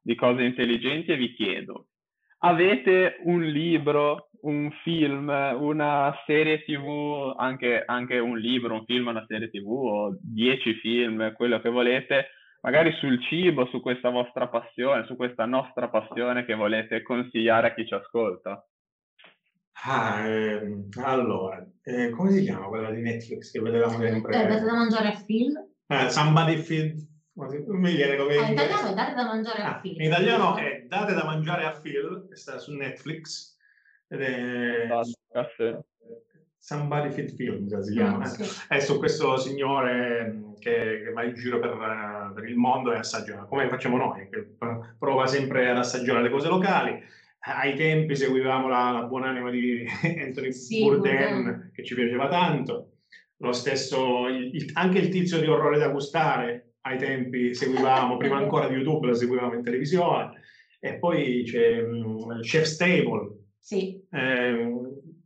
di 0.00 0.14
cose 0.14 0.42
intelligenti 0.42 1.12
e 1.12 1.16
vi 1.16 1.32
chiedo, 1.32 1.86
avete 2.38 3.20
un 3.22 3.42
libro, 3.42 4.28
un 4.42 4.70
film, 4.82 5.28
una 5.28 6.14
serie 6.26 6.62
tv, 6.64 7.34
anche, 7.38 7.82
anche 7.86 8.18
un 8.18 8.38
libro, 8.38 8.74
un 8.74 8.84
film, 8.84 9.06
una 9.06 9.24
serie 9.26 9.48
tv 9.48 9.66
o 9.68 10.18
dieci 10.20 10.74
film, 10.74 11.32
quello 11.32 11.60
che 11.60 11.70
volete, 11.70 12.28
magari 12.60 12.92
sul 12.94 13.20
cibo, 13.24 13.66
su 13.66 13.80
questa 13.80 14.10
vostra 14.10 14.48
passione, 14.48 15.06
su 15.06 15.16
questa 15.16 15.44
nostra 15.44 15.88
passione 15.88 16.44
che 16.44 16.54
volete 16.54 17.02
consigliare 17.02 17.68
a 17.68 17.74
chi 17.74 17.86
ci 17.86 17.94
ascolta? 17.94 18.64
Ah, 19.84 20.26
ehm, 20.26 20.88
allora, 21.04 21.64
eh, 21.82 22.10
come 22.10 22.32
si 22.32 22.42
chiama 22.42 22.66
quella 22.66 22.90
di 22.90 23.00
Netflix 23.00 23.52
che 23.52 23.60
vedevamo 23.60 23.98
sempre? 23.98 24.42
Eh, 24.42 24.60
da 24.60 24.72
mangiare 24.72 25.08
a 25.08 25.22
Phil. 25.24 25.52
Eh, 25.86 26.10
somebody 26.10 26.56
feed, 26.56 26.98
non 27.34 27.80
mi 27.80 27.94
viene 27.94 28.16
come 28.16 28.36
ah, 28.36 28.46
in 28.46 28.52
italiano 28.52 28.88
è 28.90 28.94
date 28.94 29.14
da 29.14 29.24
mangiare 29.24 29.62
ah, 29.62 29.76
a 29.76 29.80
Phil. 29.80 30.00
In 30.00 30.06
italiano 30.06 30.56
è 30.56 30.84
date 30.88 31.14
da 31.14 31.24
mangiare 31.24 31.64
a 31.64 31.80
Phil, 31.80 32.26
che 32.28 32.36
sta 32.36 32.58
su 32.58 32.72
Netflix. 32.72 33.56
Ed 34.08 34.20
è... 34.22 34.88
Somebody 36.58 37.10
Fit 37.10 37.34
Film 37.34 37.66
si 37.80 37.92
chiama. 37.92 38.18
Mm, 38.18 38.22
sì. 38.22 38.64
È 38.68 38.78
su 38.80 38.98
questo 38.98 39.36
signore 39.38 40.54
che, 40.58 41.02
che 41.04 41.12
va 41.12 41.24
in 41.24 41.34
giro 41.34 41.58
per, 41.60 41.76
per, 42.34 42.44
il 42.44 42.56
mondo 42.56 42.92
e 42.92 42.96
assaggia, 42.96 43.44
come 43.44 43.68
facciamo 43.68 43.96
noi, 43.96 44.28
che 44.28 44.56
prova 44.98 45.26
sempre 45.26 45.70
ad 45.70 45.78
assaggiare 45.78 46.22
le 46.22 46.30
cose 46.30 46.48
locali. 46.48 47.00
Ai 47.40 47.74
tempi 47.74 48.16
seguivamo 48.16 48.68
la, 48.68 48.90
la 48.90 49.02
buonanima 49.04 49.50
di 49.50 49.86
Anthony 50.20 50.52
sì, 50.52 50.82
Bourdain, 50.82 51.70
che 51.72 51.84
ci 51.84 51.94
piaceva 51.94 52.28
tanto. 52.28 52.92
Lo 53.38 53.52
stesso, 53.52 54.26
il, 54.26 54.54
il, 54.54 54.70
anche 54.74 54.98
il 54.98 55.08
tizio 55.08 55.38
di 55.38 55.46
orrore 55.46 55.78
da 55.78 55.88
gustare, 55.88 56.74
ai 56.82 56.98
tempi 56.98 57.54
seguivamo, 57.54 58.16
prima 58.16 58.36
ancora 58.36 58.68
di 58.68 58.74
YouTube, 58.74 59.06
la 59.06 59.14
seguivamo 59.14 59.54
in 59.54 59.62
televisione. 59.62 60.42
E 60.80 60.98
poi 60.98 61.42
c'è 61.44 61.82
um, 61.82 62.40
Chef 62.40 62.64
Stable. 62.64 63.36
Sì. 63.58 64.00
Eh, 64.10 64.72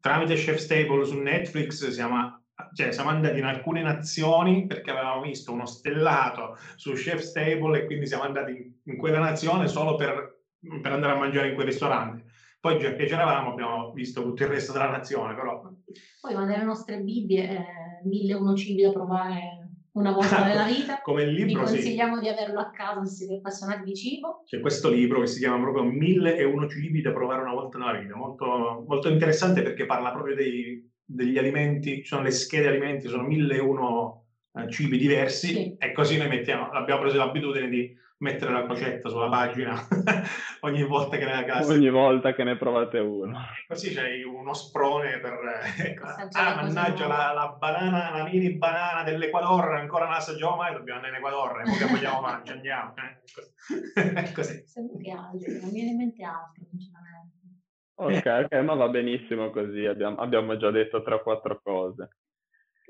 tramite 0.02 0.34
Chef 0.34 0.56
Stable 0.56 1.04
su 1.04 1.16
Netflix 1.16 1.88
siamo, 1.88 2.42
cioè, 2.74 2.90
siamo 2.90 3.10
andati 3.10 3.38
in 3.38 3.44
alcune 3.44 3.82
nazioni 3.82 4.66
perché 4.66 4.90
avevamo 4.90 5.22
visto 5.22 5.52
uno 5.52 5.64
stellato 5.64 6.56
su 6.74 6.92
Chef 6.92 7.20
Stable 7.20 7.78
e 7.78 7.86
quindi 7.86 8.08
siamo 8.08 8.24
andati 8.24 8.50
in, 8.50 8.72
in 8.82 8.96
quella 8.96 9.20
nazione 9.20 9.68
solo 9.68 9.94
per, 9.94 10.40
per, 10.82 10.92
andare 10.92 11.12
a 11.12 11.18
mangiare 11.18 11.48
in 11.48 11.54
quel 11.54 11.68
ristorante. 11.68 12.24
Poi 12.58 12.80
già 12.80 12.94
che 12.94 13.06
c'eravamo 13.06 13.52
abbiamo 13.52 13.92
visto 13.92 14.22
tutto 14.22 14.42
il 14.42 14.48
resto 14.48 14.72
della 14.72 14.90
nazione, 14.90 15.34
però... 15.34 15.62
Poi 16.20 16.34
ma 16.34 16.44
nelle 16.44 16.64
nostre 16.64 17.00
Bibbie, 17.00 17.48
eh, 17.48 17.64
mille 18.02 18.56
cibi 18.56 18.82
da 18.82 18.90
provare 18.90 19.61
una 19.92 20.12
volta 20.12 20.44
nella 20.44 20.64
vita. 20.64 21.00
Come 21.02 21.22
il 21.22 21.32
libro, 21.32 21.64
Vi 21.64 21.70
consigliamo 21.70 22.16
sì. 22.16 22.22
di 22.22 22.28
averlo 22.28 22.60
a 22.60 22.70
casa 22.70 23.04
se 23.04 23.14
siete 23.14 23.34
appassionati 23.34 23.84
di 23.84 23.94
cibo. 23.94 24.42
C'è 24.44 24.60
questo 24.60 24.90
libro 24.90 25.20
che 25.20 25.26
si 25.26 25.38
chiama 25.38 25.60
proprio 25.60 25.84
Mille 25.84 26.36
e 26.36 26.44
uno 26.44 26.68
cibi 26.68 27.00
da 27.02 27.12
provare 27.12 27.42
una 27.42 27.52
volta 27.52 27.78
nella 27.78 27.98
vita, 27.98 28.16
molto, 28.16 28.84
molto 28.86 29.08
interessante 29.08 29.62
perché 29.62 29.86
parla 29.86 30.12
proprio 30.12 30.34
dei, 30.34 30.90
degli 31.04 31.38
alimenti, 31.38 31.96
ci 31.96 32.06
sono 32.06 32.22
le 32.22 32.30
schede 32.30 32.68
alimenti, 32.68 33.08
sono 33.08 33.24
mille 33.24 33.56
e 33.56 33.60
uno 33.60 34.24
uh, 34.52 34.68
cibi 34.68 34.96
diversi 34.96 35.48
sì. 35.48 35.76
e 35.78 35.92
così 35.92 36.16
noi 36.16 36.28
mettiamo, 36.28 36.70
abbiamo 36.70 37.02
preso 37.02 37.16
l'abitudine 37.18 37.68
di 37.68 38.00
mettere 38.22 38.52
la 38.52 38.64
crocetta 38.64 39.08
sulla 39.08 39.28
pagina 39.28 39.74
ogni 40.62 40.84
volta 40.84 41.16
che 41.16 41.24
ne 41.24 41.44
casa. 41.44 41.72
Ogni 41.72 41.90
volta 41.90 42.32
che 42.32 42.44
ne 42.44 42.56
provate 42.56 42.98
uno. 42.98 43.36
Così 43.66 43.92
c'hai 43.92 44.22
uno 44.22 44.54
sprone 44.54 45.18
per... 45.18 45.38
Ecco. 45.76 46.06
Ah, 46.06 46.54
mannaggia, 46.54 47.08
la, 47.08 47.32
la, 47.32 47.56
banana, 47.58 48.16
la 48.16 48.24
mini 48.24 48.56
banana 48.56 49.02
dell'Equador, 49.02 49.74
ancora 49.74 50.04
non 50.04 50.14
assaggiamo 50.14 50.56
mai, 50.56 50.72
dobbiamo 50.72 51.00
andare 51.00 51.18
in 51.18 51.24
Equador, 51.24 51.60
e 51.60 51.64
poi 51.64 51.90
vogliamo 51.90 52.20
mangiare, 52.20 52.56
andiamo. 52.56 52.94
Eh. 52.94 54.32
Così. 54.32 54.62
Sembra 54.66 54.98
che 55.02 55.10
altro, 55.10 55.52
non 55.60 55.72
viene 55.72 55.90
in 55.90 55.96
mente 55.96 56.24
altro, 56.24 56.64
sinceramente. 56.70 57.40
Ok, 57.94 58.44
ok, 58.44 58.64
ma 58.64 58.74
va 58.74 58.88
benissimo 58.88 59.50
così, 59.50 59.84
abbiamo, 59.84 60.16
abbiamo 60.16 60.56
già 60.56 60.70
detto 60.70 60.98
3-4 60.98 61.58
cose. 61.62 62.08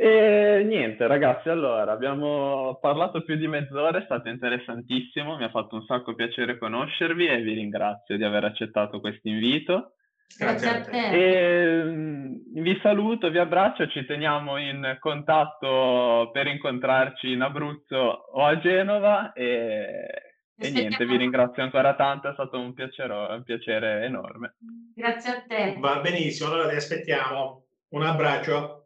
E 0.02 0.64
niente, 0.64 1.06
ragazzi, 1.06 1.48
allora 1.48 1.92
abbiamo 1.92 2.76
parlato 2.80 3.22
più 3.22 3.36
di 3.36 3.46
mezz'ora, 3.46 3.98
è 3.98 4.04
stato 4.04 4.28
interessantissimo, 4.30 5.36
mi 5.36 5.44
ha 5.44 5.50
fatto 5.50 5.76
un 5.76 5.84
sacco 5.84 6.16
piacere 6.16 6.58
conoscervi 6.58 7.28
e 7.28 7.40
vi 7.40 7.52
ringrazio 7.52 8.16
di 8.16 8.24
aver 8.24 8.42
accettato 8.42 8.98
questo 8.98 9.28
invito. 9.28 9.94
Grazie 10.36 10.68
a 10.68 10.80
te. 10.80 11.08
E, 11.08 11.84
mm, 11.84 12.34
vi 12.52 12.80
saluto, 12.82 13.30
vi 13.30 13.38
abbraccio, 13.38 13.86
ci 13.86 14.04
teniamo 14.04 14.56
in 14.56 14.96
contatto 14.98 16.30
per 16.32 16.48
incontrarci 16.48 17.30
in 17.30 17.42
Abruzzo 17.42 17.96
o 17.96 18.44
a 18.44 18.58
Genova 18.58 19.32
e, 19.32 20.08
e 20.58 20.70
niente, 20.72 21.06
vi 21.06 21.16
ringrazio 21.16 21.62
ancora 21.62 21.94
tanto, 21.94 22.28
è 22.28 22.32
stato 22.32 22.58
un 22.58 22.74
piacere, 22.74 23.14
un 23.36 23.44
piacere 23.44 24.04
enorme. 24.04 24.56
Grazie 24.96 25.30
a 25.30 25.42
te. 25.46 25.76
Va 25.78 26.00
benissimo, 26.00 26.50
allora 26.50 26.70
ti 26.70 26.74
aspettiamo. 26.74 27.66
Un 27.90 28.02
abbraccio. 28.02 28.81